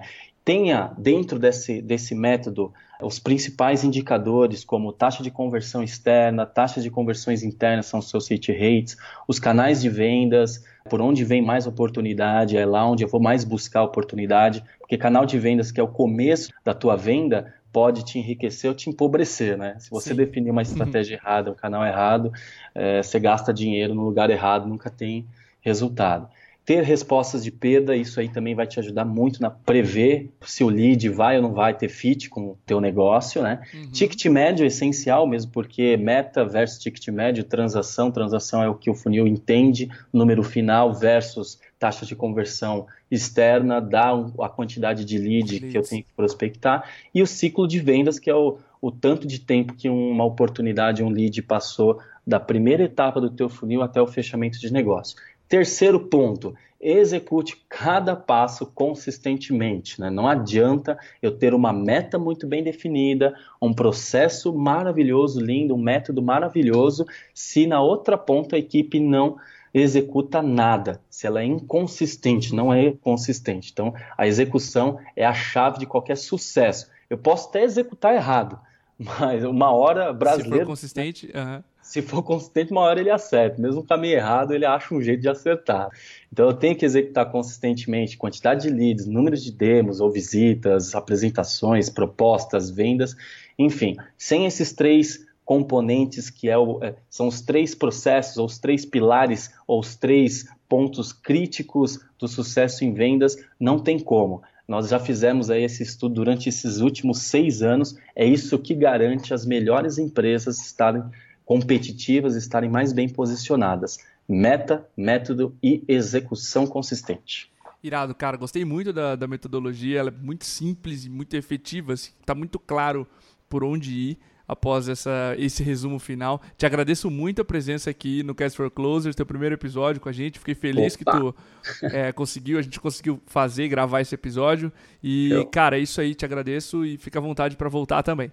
Tenha 0.43 0.91
dentro 0.97 1.39
desse, 1.39 1.81
desse 1.81 2.13
método 2.13 2.73
os 3.01 3.19
principais 3.19 3.83
indicadores, 3.83 4.63
como 4.63 4.91
taxa 4.93 5.23
de 5.23 5.29
conversão 5.29 5.83
externa, 5.83 6.45
taxa 6.45 6.81
de 6.81 6.89
conversões 6.89 7.43
internas, 7.43 7.87
são 7.87 7.99
associate 7.99 8.51
rates, 8.51 8.97
os 9.27 9.39
canais 9.39 9.81
de 9.81 9.89
vendas, 9.89 10.63
por 10.89 11.01
onde 11.01 11.23
vem 11.23 11.41
mais 11.41 11.67
oportunidade, 11.67 12.57
é 12.57 12.65
lá 12.65 12.89
onde 12.89 13.03
eu 13.03 13.07
vou 13.07 13.21
mais 13.21 13.43
buscar 13.43 13.83
oportunidade, 13.83 14.63
porque 14.79 14.97
canal 14.97 15.25
de 15.25 15.37
vendas, 15.37 15.71
que 15.71 15.79
é 15.79 15.83
o 15.83 15.87
começo 15.87 16.51
da 16.63 16.73
tua 16.73 16.95
venda, 16.95 17.53
pode 17.71 18.05
te 18.05 18.19
enriquecer 18.19 18.69
ou 18.69 18.75
te 18.75 18.89
empobrecer, 18.89 19.57
né? 19.57 19.75
Se 19.79 19.89
você 19.89 20.09
Sim. 20.09 20.15
definir 20.15 20.51
uma 20.51 20.61
estratégia 20.61 21.17
uhum. 21.17 21.23
errada, 21.25 21.51
um 21.51 21.55
canal 21.55 21.85
errado, 21.85 22.31
é, 22.75 23.01
você 23.01 23.19
gasta 23.19 23.53
dinheiro 23.53 23.95
no 23.95 24.03
lugar 24.03 24.29
errado, 24.29 24.67
nunca 24.67 24.89
tem 24.89 25.25
resultado 25.61 26.27
ter 26.65 26.81
respostas 26.83 27.43
de 27.43 27.51
perda, 27.51 27.95
isso 27.95 28.19
aí 28.19 28.29
também 28.29 28.55
vai 28.55 28.65
te 28.65 28.79
ajudar 28.79 29.03
muito 29.03 29.41
na 29.41 29.49
prever 29.49 30.29
se 30.45 30.63
o 30.63 30.69
lead 30.69 31.09
vai 31.09 31.35
ou 31.35 31.41
não 31.41 31.53
vai 31.53 31.73
ter 31.73 31.89
fit 31.89 32.29
com 32.29 32.51
o 32.51 32.57
teu 32.65 32.79
negócio, 32.79 33.43
né? 33.43 33.61
Uhum. 33.73 33.91
Ticket 33.91 34.25
médio 34.27 34.63
é 34.63 34.67
essencial 34.67 35.27
mesmo, 35.27 35.51
porque 35.51 35.97
meta 35.97 36.45
versus 36.45 36.79
ticket 36.79 37.09
médio, 37.09 37.43
transação, 37.43 38.11
transação 38.11 38.63
é 38.63 38.69
o 38.69 38.75
que 38.75 38.89
o 38.89 38.95
funil 38.95 39.27
entende, 39.27 39.89
número 40.11 40.41
final 40.41 40.93
versus 40.93 41.59
taxa 41.77 42.05
de 42.05 42.15
conversão 42.15 42.87
externa, 43.11 43.81
dá 43.81 44.11
a 44.39 44.47
quantidade 44.47 45.03
de 45.03 45.17
lead 45.17 45.59
que 45.59 45.77
eu 45.77 45.81
tenho 45.81 46.03
que 46.03 46.13
prospectar, 46.15 46.89
e 47.13 47.21
o 47.21 47.27
ciclo 47.27 47.67
de 47.67 47.79
vendas, 47.79 48.17
que 48.17 48.29
é 48.29 48.35
o, 48.35 48.57
o 48.81 48.89
tanto 48.89 49.27
de 49.27 49.39
tempo 49.39 49.73
que 49.73 49.89
uma 49.89 50.23
oportunidade, 50.23 51.03
um 51.03 51.09
lead 51.09 51.41
passou 51.41 51.99
da 52.25 52.39
primeira 52.39 52.83
etapa 52.83 53.19
do 53.19 53.29
teu 53.29 53.49
funil 53.49 53.81
até 53.81 54.01
o 54.01 54.07
fechamento 54.07 54.57
de 54.57 54.71
negócio. 54.71 55.17
Terceiro 55.47 55.99
ponto, 55.99 56.55
execute 56.83 57.63
cada 57.69 58.15
passo 58.15 58.65
consistentemente. 58.65 59.99
Né? 60.01 60.09
Não 60.09 60.27
adianta 60.27 60.97
eu 61.21 61.31
ter 61.31 61.53
uma 61.53 61.71
meta 61.71 62.19
muito 62.19 62.45
bem 62.45 62.61
definida, 62.61 63.33
um 63.61 63.73
processo 63.73 64.53
maravilhoso, 64.53 65.39
lindo, 65.39 65.73
um 65.73 65.81
método 65.81 66.21
maravilhoso, 66.21 67.05
se 67.33 67.65
na 67.65 67.81
outra 67.81 68.17
ponta 68.17 68.55
a 68.55 68.59
equipe 68.59 68.99
não 68.99 69.37
executa 69.73 70.41
nada, 70.41 71.01
se 71.09 71.25
ela 71.25 71.41
é 71.41 71.45
inconsistente, 71.45 72.53
não 72.53 72.71
é 72.71 72.91
consistente. 72.91 73.71
Então, 73.71 73.93
a 74.15 74.27
execução 74.27 74.99
é 75.15 75.25
a 75.25 75.33
chave 75.33 75.79
de 75.79 75.87
qualquer 75.87 76.15
sucesso. 76.15 76.91
Eu 77.09 77.17
posso 77.17 77.49
até 77.49 77.63
executar 77.63 78.13
errado, 78.13 78.59
mas 78.97 79.43
uma 79.43 79.71
hora 79.71 80.13
brasileiro. 80.13 80.53
Se 80.53 80.59
for 80.59 80.67
consistente, 80.67 81.31
uhum. 81.33 81.63
se 81.81 82.01
for 82.01 82.23
consistente, 82.23 82.71
uma 82.71 82.81
hora 82.81 82.99
ele 82.99 83.09
acerta. 83.09 83.61
Mesmo 83.61 83.81
o 83.81 83.85
caminho 83.85 84.15
errado, 84.15 84.53
ele 84.53 84.65
acha 84.65 84.93
um 84.93 85.01
jeito 85.01 85.21
de 85.21 85.29
acertar. 85.29 85.89
Então 86.31 86.47
eu 86.47 86.53
tenho 86.53 86.75
que 86.75 86.85
executar 86.85 87.31
consistentemente 87.31 88.17
quantidade 88.17 88.63
de 88.63 88.69
leads, 88.69 89.05
números 89.05 89.43
de 89.43 89.51
demos 89.51 89.99
ou 89.99 90.11
visitas, 90.11 90.95
apresentações, 90.95 91.89
propostas, 91.89 92.69
vendas, 92.69 93.15
enfim. 93.57 93.95
Sem 94.17 94.45
esses 94.45 94.73
três 94.73 95.25
componentes 95.45 96.29
que 96.29 96.49
é 96.49 96.57
o, 96.57 96.81
é, 96.83 96.95
são 97.09 97.27
os 97.27 97.41
três 97.41 97.75
processos, 97.75 98.37
ou 98.37 98.45
os 98.45 98.57
três 98.57 98.85
pilares, 98.85 99.51
ou 99.67 99.79
os 99.79 99.95
três 99.95 100.45
pontos 100.69 101.11
críticos 101.11 101.99
do 102.17 102.27
sucesso 102.27 102.85
em 102.85 102.93
vendas, 102.93 103.35
não 103.59 103.77
tem 103.77 103.99
como. 103.99 104.41
Nós 104.67 104.89
já 104.89 104.99
fizemos 104.99 105.49
aí 105.49 105.63
esse 105.63 105.83
estudo 105.83 106.15
durante 106.15 106.47
esses 106.47 106.79
últimos 106.79 107.19
seis 107.19 107.61
anos. 107.61 107.97
É 108.15 108.25
isso 108.25 108.57
que 108.57 108.73
garante 108.73 109.33
as 109.33 109.45
melhores 109.45 109.97
empresas 109.97 110.59
estarem 110.59 111.03
competitivas, 111.45 112.35
estarem 112.35 112.69
mais 112.69 112.93
bem 112.93 113.09
posicionadas. 113.09 113.97
Meta, 114.27 114.87
método 114.95 115.55
e 115.61 115.83
execução 115.87 116.65
consistente. 116.65 117.51
Irado, 117.83 118.15
cara. 118.15 118.37
Gostei 118.37 118.63
muito 118.63 118.93
da, 118.93 119.15
da 119.15 119.27
metodologia. 119.27 119.99
Ela 119.99 120.09
é 120.09 120.23
muito 120.23 120.45
simples 120.45 121.03
e 121.03 121.09
muito 121.09 121.35
efetiva. 121.35 121.93
Está 121.93 122.31
assim, 122.31 122.39
muito 122.39 122.57
claro 122.57 123.05
por 123.49 123.63
onde 123.63 123.91
ir 123.91 124.17
após 124.47 124.89
essa, 124.89 125.35
esse 125.37 125.63
resumo 125.63 125.99
final. 125.99 126.41
Te 126.57 126.65
agradeço 126.65 127.09
muito 127.09 127.41
a 127.41 127.45
presença 127.45 127.89
aqui 127.89 128.23
no 128.23 128.35
Cast 128.35 128.57
for 128.57 128.69
Closers, 128.69 129.15
teu 129.15 129.25
primeiro 129.25 129.55
episódio 129.55 130.01
com 130.01 130.09
a 130.09 130.11
gente. 130.11 130.39
Fiquei 130.39 130.55
feliz 130.55 130.95
Opa. 130.95 131.11
que 131.11 131.17
tu 131.17 131.35
é, 131.83 132.11
conseguiu, 132.13 132.59
a 132.59 132.61
gente 132.61 132.79
conseguiu 132.79 133.21
fazer, 133.25 133.67
gravar 133.67 134.01
esse 134.01 134.13
episódio. 134.15 134.71
E, 135.01 135.31
eu. 135.31 135.45
cara, 135.45 135.77
é 135.77 135.81
isso 135.81 135.99
aí, 136.01 136.13
te 136.13 136.25
agradeço 136.25 136.85
e 136.85 136.97
fica 136.97 137.19
à 137.19 137.21
vontade 137.21 137.55
para 137.55 137.69
voltar 137.69 138.03
também. 138.03 138.31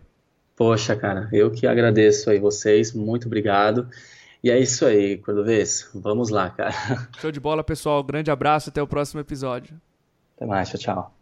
Poxa, 0.57 0.95
cara, 0.95 1.29
eu 1.33 1.51
que 1.51 1.67
agradeço 1.67 2.29
aí 2.29 2.39
vocês, 2.39 2.93
muito 2.93 3.27
obrigado. 3.27 3.89
E 4.43 4.51
é 4.51 4.59
isso 4.59 4.87
aí, 4.87 5.19
Cordovez. 5.19 5.91
Vamos 5.95 6.31
lá, 6.31 6.49
cara. 6.51 6.75
Show 7.19 7.31
de 7.31 7.41
bola, 7.41 7.63
pessoal. 7.63 8.03
Grande 8.03 8.31
abraço, 8.31 8.71
até 8.71 8.83
o 8.83 8.87
próximo 8.87 9.21
episódio. 9.21 9.79
Até 10.37 10.47
mais, 10.47 10.71
tchau, 10.71 10.79
tchau. 10.79 11.15